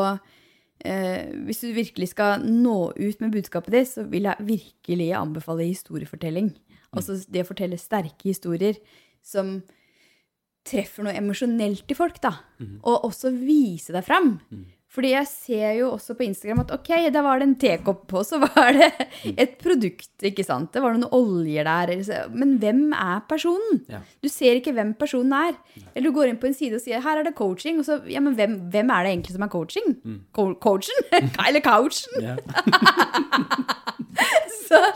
eh, 0.84 1.30
Hvis 1.46 1.62
du 1.62 1.72
virkelig 1.76 2.12
skal 2.14 2.42
nå 2.42 2.92
ut 2.96 3.20
med 3.22 3.32
budskapet 3.34 3.74
ditt, 3.74 3.90
så 3.92 4.06
vil 4.08 4.28
jeg 4.30 4.48
virkelig 4.48 5.12
anbefale 5.18 5.68
historiefortelling. 5.68 6.52
Altså 6.92 7.16
det 7.28 7.44
å 7.44 7.48
fortelle 7.48 7.78
sterke 7.80 8.28
historier 8.28 8.76
som 9.24 9.60
treffer 10.66 11.06
noe 11.06 11.16
emosjonelt 11.18 11.90
i 11.90 11.96
folk, 11.96 12.20
da. 12.22 12.36
Og 12.82 13.08
også 13.08 13.32
vise 13.34 13.94
deg 13.94 14.04
fram. 14.06 14.36
Fordi 14.92 15.14
jeg 15.14 15.24
ser 15.30 15.70
jo 15.78 15.86
også 15.94 16.12
på 16.18 16.26
Instagram 16.26 16.60
at 16.66 16.72
ok, 16.76 16.90
da 17.14 17.22
var 17.24 17.40
det 17.40 17.46
en 17.48 17.54
tekopp, 17.56 18.02
på, 18.10 18.20
så 18.28 18.36
var 18.42 18.74
det 18.76 18.90
et 19.40 19.54
produkt, 19.62 20.10
ikke 20.28 20.44
sant. 20.44 20.68
Det 20.74 20.82
var 20.84 20.92
noen 20.92 21.08
oljer 21.16 21.64
der. 21.64 21.92
Men 22.36 22.58
hvem 22.60 22.82
er 22.92 23.22
personen? 23.30 23.80
Ja. 23.88 24.02
Du 24.20 24.28
ser 24.28 24.60
ikke 24.60 24.74
hvem 24.76 24.92
personen 25.00 25.32
er. 25.38 25.56
Eller 25.94 26.10
du 26.10 26.12
går 26.18 26.28
inn 26.28 26.40
på 26.42 26.50
en 26.50 26.56
side 26.58 26.76
og 26.76 26.84
sier 26.84 27.00
her 27.00 27.22
er 27.22 27.24
det 27.24 27.32
coaching, 27.38 27.80
og 27.80 27.88
så 27.88 28.02
ja, 28.12 28.20
men 28.20 28.36
hvem, 28.36 28.58
hvem 28.74 28.92
er 28.92 29.08
det 29.08 29.14
egentlig 29.14 29.32
som 29.38 29.46
er 29.46 29.52
coaching? 29.56 29.88
Co 30.36 30.50
coachen? 30.60 31.00
Eller 31.48 31.64
couchen? 31.64 32.12
Ja. 32.20 32.36
Så 34.68 34.78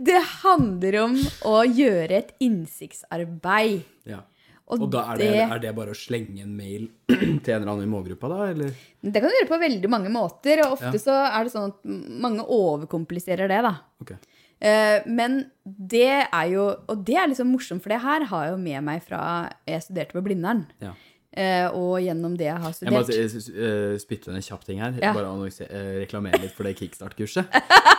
Det 0.00 0.20
handler 0.40 0.96
om 1.02 1.16
å 1.46 1.58
gjøre 1.66 2.22
et 2.22 2.30
innsiktsarbeid. 2.42 3.82
ja. 4.08 4.22
Og, 4.70 4.84
Og 4.86 4.90
da 4.94 5.02
er 5.12 5.18
det, 5.20 5.28
det, 5.34 5.44
er 5.50 5.62
det 5.64 5.74
bare 5.76 5.94
å 5.94 5.98
slenge 5.98 6.42
en 6.44 6.52
mail 6.56 6.88
til 7.10 7.52
en 7.54 7.60
eller 7.60 7.72
annen 7.74 7.86
i 7.88 7.90
målgruppa, 7.90 8.30
da? 8.30 8.40
Eller? 8.52 8.74
det 9.02 9.20
kan 9.22 9.30
du 9.32 9.36
gjøre 9.38 9.50
på 9.50 9.58
veldig 9.64 9.90
mange 9.90 10.12
måter, 10.14 10.62
og 10.64 10.76
ofte 10.78 10.94
Ja. 10.94 11.02
så 11.02 11.16
er 11.26 11.44
det 11.48 11.52
sånn 11.54 11.72
at 11.72 11.88
mange 12.26 12.44
overkompliserer 12.46 13.50
det, 13.50 13.60
da. 13.66 13.74
Ok. 14.04 14.12
Eh, 14.60 15.06
men 15.08 15.38
det 15.64 16.26
er 16.28 16.48
jo 16.52 16.66
Og 16.92 16.98
det 17.08 17.14
er 17.16 17.30
liksom 17.30 17.48
morsomt, 17.48 17.80
for 17.80 17.88
det 17.94 18.02
her 18.02 18.26
har 18.28 18.42
jeg 18.44 18.52
jo 18.52 18.58
med 18.60 18.84
meg 18.84 19.00
fra 19.06 19.20
jeg 19.66 19.86
studerte 19.86 20.12
på 20.12 20.22
Blindern. 20.26 20.66
Ja. 20.84 20.92
Eh, 21.30 21.70
og 21.78 22.00
gjennom 22.02 22.32
det 22.34 22.48
jeg 22.48 22.58
har 22.58 22.72
studert. 22.74 22.90
Jeg 22.90 23.30
må 23.30 23.38
uh, 23.54 23.94
spytte 24.02 24.32
en 24.34 24.42
kjapp 24.42 24.64
ting 24.66 24.80
her. 24.82 24.90
Ja. 24.98 25.12
Bare 25.14 25.28
annonser, 25.30 25.68
eh, 25.70 26.00
reklamere 26.02 26.40
litt 26.42 26.50
for 26.56 26.66
det 26.66 26.72
kickstart-kurset. 26.80 27.46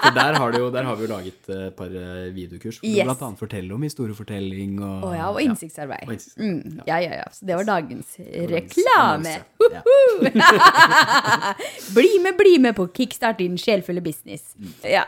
For 0.02 0.12
der 0.18 0.36
har, 0.36 0.52
jo, 0.60 0.68
der 0.74 0.84
har 0.84 0.96
vi 1.00 1.06
jo 1.06 1.10
laget 1.14 1.38
et 1.48 1.72
et 1.72 1.76
par 1.78 1.88
videokurs 2.36 2.80
hvor 2.82 2.90
Yes. 2.92 3.08
du 3.08 3.12
annet 3.26 3.40
forteller 3.40 3.72
om 3.76 3.82
historiefortelling 3.86 4.82
og 4.84 5.04
oh, 5.08 5.14
ja, 5.16 5.30
og 5.32 5.40
innsiktsarbeid. 5.46 6.04
Og 6.10 6.14
innsikts- 6.18 6.38
Mm, 6.42 6.82
ja, 6.88 6.98
ja, 7.00 7.14
ja. 7.22 7.26
Så 7.32 7.46
det 7.48 7.56
var 7.56 7.64
dagens 7.70 8.16
reklame. 8.52 9.38
Bli 11.96 12.20
med, 12.24 12.38
bli 12.38 12.58
med 12.60 12.76
på 12.76 12.88
Kickstart 12.88 13.38
din 13.40 13.58
sjelfulle 13.58 14.02
business. 14.02 14.56
Ja. 14.84 15.04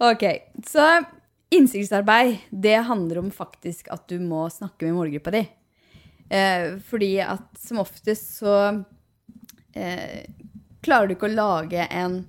ok, 0.10 0.24
så 0.66 1.02
Innsiktsarbeid, 1.50 2.36
det 2.50 2.76
handler 2.86 3.18
om 3.18 3.30
faktisk 3.34 3.88
at 3.90 4.06
du 4.08 4.20
må 4.22 4.44
snakke 4.52 4.86
med 4.86 4.94
målgruppa 4.94 5.32
di. 5.34 5.42
Eh, 6.30 6.76
fordi 6.86 7.16
at 7.24 7.48
som 7.58 7.80
oftest 7.82 8.36
så 8.38 8.54
eh, 9.74 10.22
klarer 10.84 11.10
du 11.10 11.16
ikke 11.16 11.26
å 11.26 11.34
lage 11.34 11.86
en, 11.90 12.20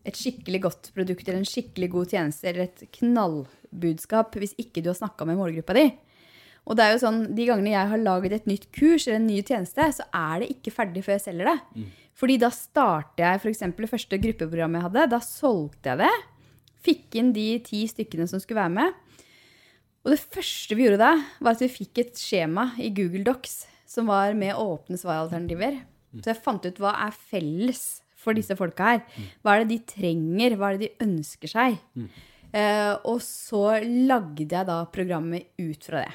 et 0.00 0.16
skikkelig 0.16 0.62
godt 0.64 0.92
produkt 0.96 1.28
eller 1.28 1.42
en 1.42 1.50
skikkelig 1.50 1.90
god 1.92 2.14
tjeneste 2.16 2.48
eller 2.48 2.68
et 2.70 2.86
knallbudskap 2.96 4.40
hvis 4.40 4.56
ikke 4.56 4.80
du 4.80 4.88
har 4.94 4.98
snakka 5.02 5.28
med 5.28 5.36
målgruppa 5.42 5.76
di. 5.76 5.90
Og 6.64 6.76
det 6.76 6.86
er 6.86 6.94
jo 6.94 7.02
sånn, 7.02 7.22
De 7.36 7.46
gangene 7.48 7.74
jeg 7.74 7.92
har 7.92 8.00
laget 8.00 8.36
et 8.36 8.48
nytt 8.48 8.68
kurs 8.72 9.06
eller 9.06 9.20
en 9.20 9.28
ny 9.28 9.40
tjeneste, 9.42 9.92
så 9.96 10.08
er 10.14 10.40
det 10.40 10.52
ikke 10.54 10.72
ferdig 10.72 11.04
før 11.04 11.18
jeg 11.18 11.26
selger 11.28 11.52
det. 11.52 11.58
Fordi 12.20 12.36
da 12.40 12.50
starter 12.52 13.24
jeg 13.24 13.40
f.eks. 13.40 13.62
det 13.76 13.88
første 13.88 14.18
gruppeprogrammet 14.20 14.80
jeg 14.80 14.86
hadde. 14.88 15.06
Da 15.14 15.20
solgte 15.24 15.92
jeg 15.92 16.02
det. 16.02 16.12
Fikk 16.84 17.18
inn 17.20 17.34
de 17.36 17.46
ti 17.64 17.84
stykkene 17.90 18.26
som 18.30 18.40
skulle 18.42 18.62
være 18.62 18.76
med. 18.78 19.26
Og 20.04 20.14
det 20.14 20.20
første 20.22 20.76
vi 20.76 20.86
gjorde 20.86 21.02
da, 21.02 21.12
var 21.44 21.56
at 21.56 21.64
vi 21.64 21.68
fikk 21.72 22.00
et 22.00 22.20
skjema 22.20 22.70
i 22.80 22.88
Google 22.96 23.24
Docs 23.26 23.66
som 23.90 24.08
var 24.08 24.32
med 24.38 24.56
åpne 24.56 24.96
svaralternativer. 25.00 25.80
Så 26.22 26.32
jeg 26.32 26.42
fant 26.42 26.64
ut 26.66 26.80
hva 26.80 26.94
er 27.06 27.14
felles 27.14 27.82
for 28.20 28.36
disse 28.36 28.54
folka 28.58 28.94
her. 28.94 29.04
Hva 29.42 29.54
er 29.56 29.64
det 29.64 29.74
de 29.74 29.78
trenger? 29.92 30.56
Hva 30.56 30.70
er 30.70 30.78
det 30.78 30.88
de 30.88 31.06
ønsker 31.06 31.50
seg? 31.52 31.78
Eh, 32.50 32.94
og 33.06 33.20
så 33.22 33.78
lagde 33.84 34.48
jeg 34.48 34.68
da 34.68 34.80
programmet 34.90 35.52
ut 35.60 35.84
fra 35.86 36.04
det. 36.06 36.14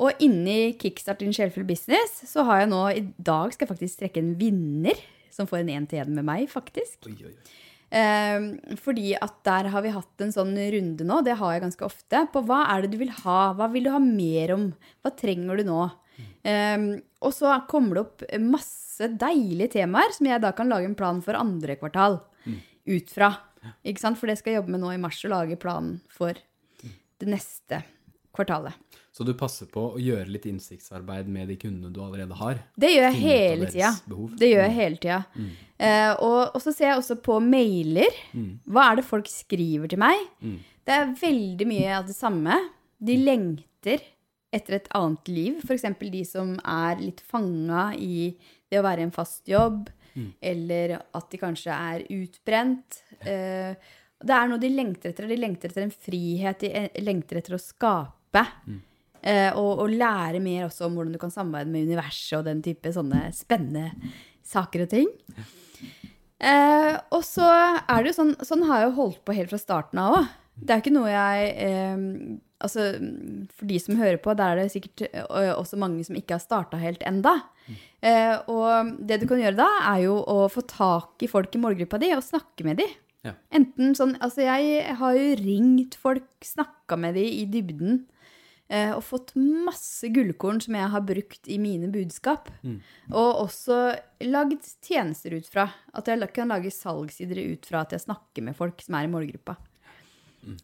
Og 0.00 0.22
inni 0.24 0.72
Kickstart 0.80 1.24
in 1.26 1.34
sjelfull 1.36 1.66
business 1.68 2.22
så 2.28 2.44
har 2.48 2.62
jeg 2.62 2.70
nå 2.72 2.84
I 2.88 3.02
dag 3.20 3.52
skal 3.52 3.66
jeg 3.66 3.72
faktisk 3.74 4.00
trekke 4.00 4.22
en 4.22 4.30
vinner 4.40 5.02
som 5.30 5.48
får 5.48 5.62
en 5.62 5.74
én-til-én 5.76 6.14
med 6.14 6.26
meg, 6.26 6.46
faktisk. 6.50 7.04
Oi, 7.06 7.16
oi, 7.20 7.34
oi. 7.34 7.58
Eh, 7.90 8.76
fordi 8.78 9.16
at 9.18 9.40
der 9.46 9.70
har 9.72 9.82
vi 9.82 9.94
hatt 9.94 10.22
en 10.22 10.34
sånn 10.34 10.54
runde 10.54 11.06
nå, 11.06 11.20
det 11.26 11.34
har 11.40 11.56
jeg 11.56 11.64
ganske 11.64 11.86
ofte, 11.88 12.22
på 12.30 12.44
hva 12.46 12.62
er 12.70 12.84
det 12.84 12.92
du 12.94 13.00
vil 13.02 13.12
ha? 13.24 13.40
Hva 13.58 13.70
vil 13.72 13.88
du 13.88 13.92
ha 13.94 14.02
mer 14.02 14.54
om? 14.54 14.68
Hva 15.02 15.14
trenger 15.18 15.58
du 15.58 15.66
nå? 15.66 15.82
Eh, 16.46 16.86
og 17.20 17.34
så 17.36 17.52
kommer 17.70 17.96
det 17.96 18.04
opp 18.06 18.26
masse 18.44 19.10
deilige 19.20 19.78
temaer 19.78 20.12
som 20.14 20.28
jeg 20.28 20.42
da 20.44 20.52
kan 20.56 20.70
lage 20.70 20.88
en 20.88 20.98
plan 20.98 21.22
for 21.24 21.38
andre 21.38 21.76
kvartal 21.80 22.20
ut 22.90 23.12
fra. 23.12 23.32
Ikke 23.84 24.02
sant? 24.02 24.18
For 24.20 24.30
det 24.30 24.38
skal 24.40 24.54
jeg 24.54 24.62
jobbe 24.62 24.74
med 24.76 24.84
nå 24.84 24.94
i 24.94 25.00
mars, 25.00 25.20
å 25.24 25.32
lage 25.32 25.58
planen 25.60 25.98
for 26.12 26.36
det 27.20 27.28
neste 27.28 27.82
kvartalet. 28.36 28.76
Så 29.10 29.24
du 29.26 29.32
passer 29.34 29.66
på 29.66 29.82
å 29.94 30.00
gjøre 30.00 30.30
litt 30.30 30.46
innsiktsarbeid 30.46 31.28
med 31.28 31.48
de 31.50 31.56
kundene 31.58 31.90
du 31.92 31.98
allerede 32.04 32.36
har? 32.38 32.60
Det 32.78 32.92
gjør 32.92 33.06
jeg 33.08 33.18
hele 33.24 33.70
tida. 33.72 33.90
Mm. 34.06 34.36
Det 34.38 34.50
gjør 34.52 34.62
jeg 34.62 34.76
hele 34.76 35.00
tida. 35.02 35.18
Eh, 35.80 36.12
og, 36.22 36.54
og 36.54 36.62
så 36.62 36.72
ser 36.72 36.92
jeg 36.92 37.00
også 37.00 37.16
på 37.24 37.40
mailer. 37.42 38.20
Mm. 38.32 38.52
Hva 38.70 38.86
er 38.92 39.00
det 39.00 39.06
folk 39.08 39.30
skriver 39.32 39.90
til 39.90 40.00
meg? 40.02 40.22
Det 40.86 40.94
er 40.94 41.14
veldig 41.20 41.66
mye 41.72 41.92
av 41.98 42.06
det 42.06 42.16
samme. 42.16 42.56
De 43.02 43.18
lengter 43.18 44.04
etter 44.54 44.78
et 44.78 44.88
annet 44.98 45.30
liv. 45.30 45.58
F.eks. 45.66 45.88
de 46.00 46.22
som 46.26 46.54
er 46.62 47.02
litt 47.02 47.20
fanga 47.26 47.90
i 47.98 48.30
det 48.70 48.78
å 48.78 48.86
være 48.86 49.02
i 49.02 49.08
en 49.10 49.14
fast 49.16 49.48
jobb, 49.50 49.88
Mm. 50.10 50.32
eller 50.42 50.96
at 51.14 51.26
de 51.30 51.38
kanskje 51.38 51.70
er 51.70 52.02
utbrent. 52.10 52.96
Uh, 53.22 53.78
det 54.26 54.34
er 54.34 54.48
noe 54.50 54.58
de 54.58 54.68
lengter 54.74 55.12
etter. 55.12 55.28
De 55.30 55.36
lengter 55.38 55.70
etter 55.70 55.84
en 55.86 55.92
frihet. 55.94 56.58
De 56.64 56.70
eh, 56.74 56.88
lengter 57.06 57.38
etter 57.38 57.54
å 57.54 57.60
skape. 57.62 58.16
Mm. 58.36 58.80
Eh, 59.20 59.50
og, 59.52 59.84
og 59.84 59.92
lære 59.92 60.40
mer 60.40 60.66
også 60.66 60.86
om 60.86 60.96
hvordan 60.96 61.12
du 61.12 61.20
kan 61.20 61.32
samarbeide 61.32 61.72
med 61.72 61.88
universet 61.90 62.38
og 62.38 62.46
den 62.48 62.62
type 62.64 62.92
sånne 62.94 63.26
spennende 63.36 63.90
saker 64.46 64.86
og 64.86 64.92
ting. 64.92 65.10
Eh, 66.40 66.94
og 67.12 67.24
så 67.26 67.48
er 67.84 68.00
det 68.00 68.14
jo 68.14 68.16
sånn 68.16 68.30
Sånn 68.48 68.62
har 68.64 68.80
jeg 68.80 68.86
jo 68.88 68.94
holdt 68.96 69.18
på 69.28 69.34
helt 69.36 69.50
fra 69.52 69.60
starten 69.60 70.00
av 70.00 70.14
òg. 70.22 70.30
Det 70.60 70.72
er 70.72 70.80
ikke 70.80 70.94
noe 70.94 71.10
jeg 71.12 71.50
eh, 71.66 72.06
Altså, 72.60 72.90
for 73.56 73.68
de 73.70 73.78
som 73.80 73.96
hører 73.96 74.18
på, 74.20 74.34
der 74.36 74.52
er 74.52 74.58
det 74.60 74.72
sikkert 74.74 75.06
eh, 75.08 75.52
også 75.54 75.78
mange 75.80 76.04
som 76.04 76.16
ikke 76.18 76.36
har 76.36 76.42
starta 76.42 76.76
helt 76.76 77.00
enda. 77.08 77.38
Eh, 78.04 78.34
og 78.52 78.98
det 79.08 79.22
du 79.22 79.24
kan 79.30 79.40
gjøre 79.40 79.56
da, 79.56 79.68
er 79.94 80.02
jo 80.04 80.18
å 80.20 80.42
få 80.52 80.66
tak 80.68 81.24
i 81.24 81.28
folk 81.30 81.56
i 81.56 81.60
målgruppa 81.62 82.00
di 82.02 82.10
og 82.12 82.26
snakke 82.26 82.66
med 82.68 82.82
de. 82.82 82.88
Ja. 83.24 83.32
Enten 83.52 83.96
sånn 83.96 84.12
Altså, 84.20 84.44
jeg 84.44 84.84
har 85.00 85.16
jo 85.16 85.38
ringt 85.40 85.96
folk, 86.00 86.28
snakka 86.44 87.00
med 87.00 87.16
de 87.16 87.24
i 87.40 87.46
dybden. 87.48 88.02
Eh, 88.70 88.92
Og 88.94 89.02
fått 89.04 89.34
masse 89.36 90.08
gullkorn 90.14 90.60
som 90.64 90.76
jeg 90.78 90.92
har 90.94 91.06
brukt 91.06 91.50
i 91.50 91.58
mine 91.58 91.90
budskap. 91.92 92.48
Og 93.10 93.42
også 93.46 93.80
lagd 94.26 94.64
tjenester 94.86 95.34
ut 95.36 95.48
fra. 95.50 95.68
At 95.92 96.08
jeg 96.08 96.30
kan 96.36 96.48
lage 96.52 96.70
salgssider 96.70 97.42
ut 97.52 97.66
fra 97.66 97.82
at 97.84 97.92
jeg 97.92 98.06
snakker 98.06 98.46
med 98.46 98.56
folk 98.56 98.80
som 98.82 98.94
er 98.98 99.08
i 99.08 99.12
målgruppa. 99.12 99.58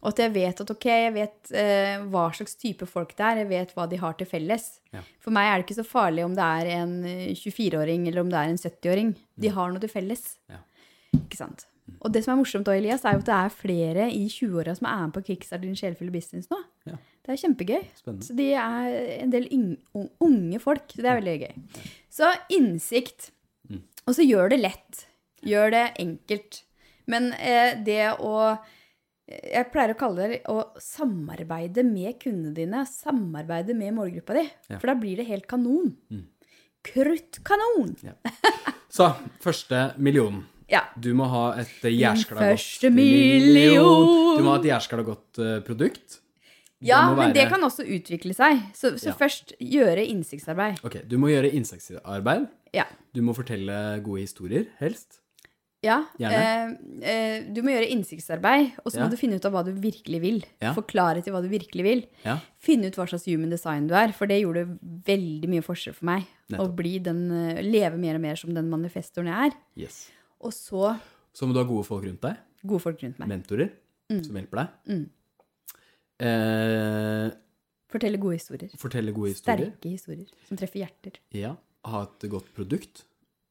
Og 0.01 0.09
at 0.09 0.19
jeg 0.23 0.33
vet 0.33 0.61
at 0.63 0.71
ok, 0.73 0.85
jeg 0.89 1.13
vet 1.13 1.51
eh, 1.53 2.01
hva 2.09 2.25
slags 2.33 2.57
type 2.57 2.87
folk 2.89 3.13
det 3.17 3.25
er. 3.27 3.41
Jeg 3.43 3.49
vet 3.51 3.73
hva 3.77 3.85
de 3.89 3.99
har 4.01 4.15
til 4.17 4.29
felles. 4.29 4.65
Ja. 4.95 5.03
For 5.21 5.35
meg 5.35 5.49
er 5.49 5.59
det 5.59 5.67
ikke 5.67 5.79
så 5.83 5.85
farlig 5.87 6.25
om 6.25 6.33
det 6.37 6.47
er 6.61 6.71
en 6.79 6.95
eh, 7.05 7.33
24-åring 7.37 8.07
eller 8.09 8.23
om 8.23 8.31
det 8.33 8.39
er 8.39 8.53
en 8.53 8.61
70-åring. 8.61 9.13
De 9.37 9.51
har 9.53 9.73
noe 9.73 9.83
til 9.83 9.93
felles. 9.93 10.25
Ja. 10.49 10.63
Ikke 11.19 11.39
sant? 11.39 11.67
Og 12.01 12.11
det 12.11 12.23
som 12.25 12.33
er 12.33 12.41
morsomt, 12.41 12.67
da, 12.67 12.75
Elias, 12.75 13.05
er 13.07 13.15
jo 13.15 13.21
at 13.23 13.29
det 13.29 13.37
er 13.37 13.53
flere 13.53 14.07
i 14.11 14.25
20-åra 14.27 14.73
som 14.75 14.89
er 14.89 15.05
med 15.05 15.15
på 15.15 15.23
Kickstart 15.29 15.63
din 15.63 15.77
sjelfulle 15.77 16.11
business 16.13 16.49
nå. 16.51 16.59
Ja. 16.89 16.97
Det 17.27 17.33
er 17.35 17.41
kjempegøy. 17.41 17.81
Spennende. 17.99 18.23
Så 18.23 18.33
de 18.37 18.45
er 18.55 18.93
en 19.17 19.31
del 19.33 19.49
unge 20.23 20.61
folk. 20.63 20.85
Så 20.95 21.03
det 21.03 21.09
er 21.11 21.17
veldig 21.19 21.35
gøy. 21.41 21.83
Så 22.17 22.29
innsikt. 22.55 23.33
Mm. 23.67 23.81
Og 24.07 24.15
så 24.15 24.23
gjør 24.23 24.53
det 24.53 24.61
lett. 24.61 25.01
Gjør 25.43 25.73
det 25.75 25.83
enkelt. 25.99 26.61
Men 27.11 27.33
eh, 27.35 27.75
det 27.83 28.15
å 28.23 28.31
Jeg 29.27 29.67
pleier 29.73 29.91
å 29.91 29.99
kalle 29.99 30.27
det 30.31 30.37
å 30.47 30.61
samarbeide 30.79 31.83
med 31.83 32.15
kundene 32.21 32.55
dine. 32.55 32.85
Samarbeide 32.87 33.75
med 33.75 33.97
målgruppa 33.97 34.37
di. 34.37 34.45
Ja. 34.71 34.77
For 34.79 34.87
da 34.87 34.95
blir 34.95 35.19
det 35.19 35.27
helt 35.27 35.49
kanon. 35.51 35.97
Mm. 36.07 36.29
Kruttkanon! 36.87 37.91
Så, 38.87 39.09
første 39.43 39.89
millionen. 39.99 40.45
Ja. 40.71 40.85
Du 40.95 41.09
må 41.15 41.27
ha 41.31 41.49
et 41.59 41.83
jæskla 41.83 42.39
godt 42.39 42.87
million. 42.95 43.51
million. 43.51 44.39
Du 44.39 44.45
må 44.47 44.53
ha 44.53 44.61
et 44.61 44.69
jæskla 44.71 45.03
godt 45.07 45.43
eh, 45.43 45.59
produkt. 45.67 46.21
Ja, 46.81 47.09
det 47.09 47.17
men 47.17 47.33
det 47.33 47.47
kan 47.49 47.61
også 47.65 47.83
utvikle 47.85 48.33
seg. 48.37 48.59
Så, 48.77 48.91
så 49.01 49.07
Ja. 49.09 49.13
først 49.17 49.53
gjøre 49.59 50.03
innsiktsarbeid. 50.07 50.83
Ok, 50.85 51.07
Du 51.07 51.17
må 51.17 51.27
gjøre 51.31 51.51
innsiktsarbeid. 51.51 52.47
Ja. 52.73 52.85
Du 53.13 53.21
må 53.21 53.33
fortelle 53.33 54.01
gode 54.03 54.21
historier, 54.21 54.67
helst. 54.79 55.19
Ja, 55.83 56.03
eh, 56.19 56.73
eh, 57.05 57.43
du 57.53 57.61
må 57.61 57.69
gjøre 57.69 57.87
innsiktsarbeid, 57.93 58.71
og 58.83 58.91
så 58.91 58.97
Ja. 58.97 59.05
må 59.05 59.11
du 59.11 59.15
finne 59.17 59.35
ut 59.37 59.45
av 59.45 59.53
hva 59.53 59.63
du 59.63 59.71
virkelig 59.73 60.19
vil. 60.21 60.43
Ja. 60.61 60.73
Forklare 60.73 61.23
til 61.23 61.31
hva 61.33 61.41
du 61.41 61.47
virkelig 61.49 61.83
vil. 61.83 62.05
Ja. 62.25 62.39
Finne 62.59 62.87
ut 62.87 62.95
hva 62.95 63.07
slags 63.07 63.25
human 63.25 63.49
design 63.49 63.87
du 63.87 63.93
er, 63.93 64.11
for 64.11 64.25
det 64.27 64.41
gjorde 64.43 64.77
veldig 65.05 65.47
mye 65.47 65.61
forskjell 65.63 65.93
for 65.95 66.05
meg. 66.05 66.25
Å 66.51 66.75
bli 66.75 66.97
den, 66.99 67.31
eh, 67.31 67.61
leve 67.61 67.97
mer 67.97 68.15
og 68.15 68.21
mer 68.21 68.35
som 68.35 68.53
den 68.53 68.69
manifestoren 68.69 69.27
jeg 69.27 69.51
er. 69.51 69.57
Yes. 69.77 70.09
Og 70.41 70.51
så 70.51 70.99
Så 71.33 71.45
må 71.47 71.53
du 71.53 71.59
ha 71.59 71.65
gode 71.65 71.85
folk 71.85 72.03
rundt 72.03 72.21
deg. 72.21 72.37
gode 72.65 72.81
folk 72.81 72.99
rundt 73.01 73.19
meg. 73.19 73.29
Mentorer 73.29 73.71
som 74.23 74.35
hjelper 74.35 74.55
deg. 74.57 74.67
Mm. 74.89 75.09
Eh, 76.19 77.29
Fortelle 77.87 78.17
gode 78.19 78.35
historier. 78.39 78.69
fortelle 78.77 79.11
gode 79.15 79.29
historier. 79.31 79.69
Sterke 79.71 79.89
historier 79.93 80.27
som 80.47 80.57
treffer 80.59 80.81
hjerter. 80.83 81.19
Ja. 81.31 81.55
Ha 81.87 82.03
et 82.03 82.29
godt 82.29 82.49
produkt 82.55 83.03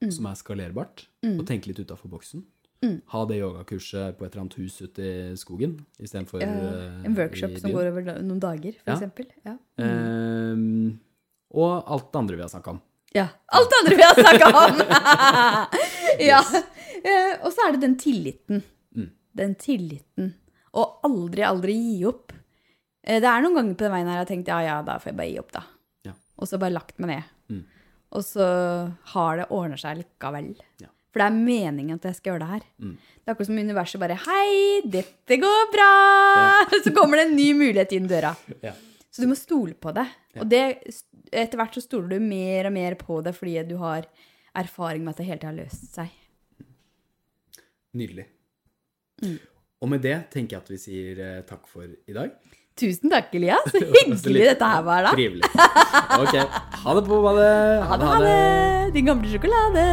Mm. 0.02 0.10
som 0.12 0.26
er 0.26 0.34
skalerbart, 0.36 1.06
og 1.24 1.46
tenke 1.48 1.68
litt 1.70 1.78
utafor 1.80 2.10
boksen. 2.12 2.42
Mm. 2.84 3.00
Ha 3.08 3.24
det 3.24 3.38
yogakurset 3.40 4.18
på 4.18 4.26
et 4.26 4.32
eller 4.34 4.42
annet 4.42 4.54
hus 4.60 4.74
ute 4.82 4.98
i 5.00 5.34
skogen 5.40 5.86
istedenfor 5.98 6.42
Eh, 6.42 7.06
en 7.06 7.14
workshop 7.16 7.56
som 7.58 7.72
går 7.72 7.88
over 7.90 8.02
noen 8.22 8.38
dager, 8.38 8.74
for 8.84 8.92
Ja. 8.92 9.10
Ja. 9.46 9.56
eh, 9.78 10.92
Og 11.54 11.84
alt 11.88 12.12
det 12.12 12.18
andre 12.18 12.36
vi 12.36 12.42
har 12.42 12.48
snakka 12.50 12.68
om. 12.74 12.80
Ja. 13.14 13.28
Alt 13.48 13.70
det 13.70 13.78
andre 13.80 13.96
vi 13.96 14.02
har 14.02 14.14
snakka 14.14 14.46
om! 14.66 14.74
ja. 16.20 16.42
Eh, 17.02 17.38
Og 17.46 17.52
så 17.54 17.68
er 17.68 17.72
det 17.72 17.80
den 17.80 17.96
tilliten. 17.96 18.62
Mm. 18.94 19.10
Den 19.34 19.54
tilliten. 19.54 20.34
Og 20.74 21.00
aldri, 21.04 21.40
aldri 21.42 21.72
gi 21.72 22.04
opp. 22.04 22.32
Eh, 23.06 23.20
Det 23.22 23.30
er 23.30 23.44
noen 23.44 23.54
ganger 23.56 23.78
på 23.78 23.86
den 23.86 23.94
veien 23.94 24.10
her 24.10 24.18
jeg 24.18 24.24
har 24.24 24.30
tenkt 24.32 24.50
ja, 24.52 24.58
ja, 24.66 24.76
da 24.86 24.98
får 24.98 25.12
jeg 25.12 25.18
bare 25.20 25.30
gi 25.30 25.38
opp, 25.42 25.52
da. 25.54 25.62
Ja. 26.10 26.14
Og 26.36 26.50
så 26.50 26.58
bare 26.62 26.74
lagt 26.76 26.98
meg 27.02 27.12
ned. 27.14 27.32
Mm. 27.52 27.64
Og 28.16 28.24
så 28.26 28.46
har 29.14 29.40
det 29.40 29.48
ordna 29.54 29.78
seg 29.80 30.00
likevel. 30.02 30.52
Ja. 30.82 30.90
For 31.12 31.22
det 31.22 31.26
er 31.30 31.38
meningen 31.38 31.96
at 31.96 32.04
jeg 32.10 32.18
skal 32.18 32.32
gjøre 32.34 32.42
det 32.44 32.50
her. 32.50 32.64
Mm. 32.82 32.96
Det 32.98 33.30
er 33.30 33.32
akkurat 33.34 33.48
som 33.48 33.58
universet 33.62 34.02
bare 34.02 34.18
Hei, 34.26 34.82
dette 34.92 35.38
går 35.40 35.70
bra! 35.72 35.90
Så 36.84 36.92
kommer 36.94 37.18
det 37.22 37.30
en 37.30 37.36
ny 37.38 37.48
mulighet 37.56 37.94
inn 37.96 38.06
døra. 38.10 38.34
Ja. 38.62 38.74
Så 39.10 39.24
du 39.24 39.30
må 39.30 39.38
stole 39.38 39.72
på 39.80 39.94
det. 39.96 40.04
Og 40.36 40.44
det, 40.50 40.60
etter 41.32 41.56
hvert 41.56 41.72
så 41.78 41.80
stoler 41.80 42.18
du 42.18 42.20
mer 42.26 42.68
og 42.68 42.74
mer 42.76 42.98
på 43.00 43.22
det 43.24 43.32
fordi 43.32 43.54
du 43.64 43.78
har 43.80 44.04
erfaring 44.56 45.06
med 45.06 45.14
at 45.14 45.22
det 45.22 45.26
hele 45.30 45.40
tiden 45.40 45.54
har 45.54 45.62
løst 45.64 45.96
seg. 45.96 46.12
Nydelig. 47.96 48.26
Mm. 49.24 49.38
Og 49.80 49.90
med 49.92 50.04
det 50.04 50.16
tenker 50.32 50.58
jeg 50.58 50.64
at 50.66 50.70
vi 50.74 50.78
sier 50.80 51.22
eh, 51.24 51.40
takk 51.48 51.64
for 51.70 51.88
i 51.88 52.16
dag. 52.16 52.36
Tusen 52.76 53.08
takk, 53.08 53.32
Elias. 53.32 53.70
Så 53.72 53.80
hyggelig 53.96 54.42
dette 54.50 54.68
her 54.68 54.82
var, 54.84 55.06
da. 55.06 55.14
Trivelig. 55.16 55.48
Ok. 56.20 56.34
Ha 56.84 56.96
det 56.98 57.04
på 57.08 57.20
badet. 57.24 57.84
Ha 57.88 57.96
det, 57.96 58.10
ha 58.12 58.18
det. 58.20 58.94
Din 58.94 59.08
gamle 59.08 59.30
sjokolade. 59.32 59.86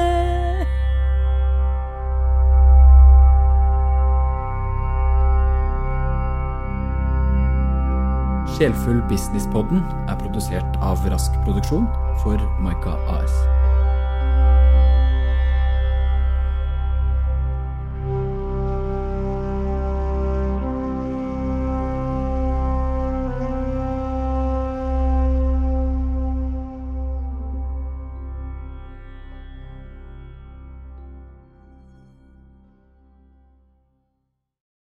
Sjelfull 8.54 9.00
Businesspodden 9.10 9.80
er 10.12 10.20
produsert 10.20 10.76
av 10.84 11.02
Rask 11.10 11.34
Produksjon 11.48 11.88
for 12.22 12.38
Maika 12.62 12.94
AS. 13.16 13.34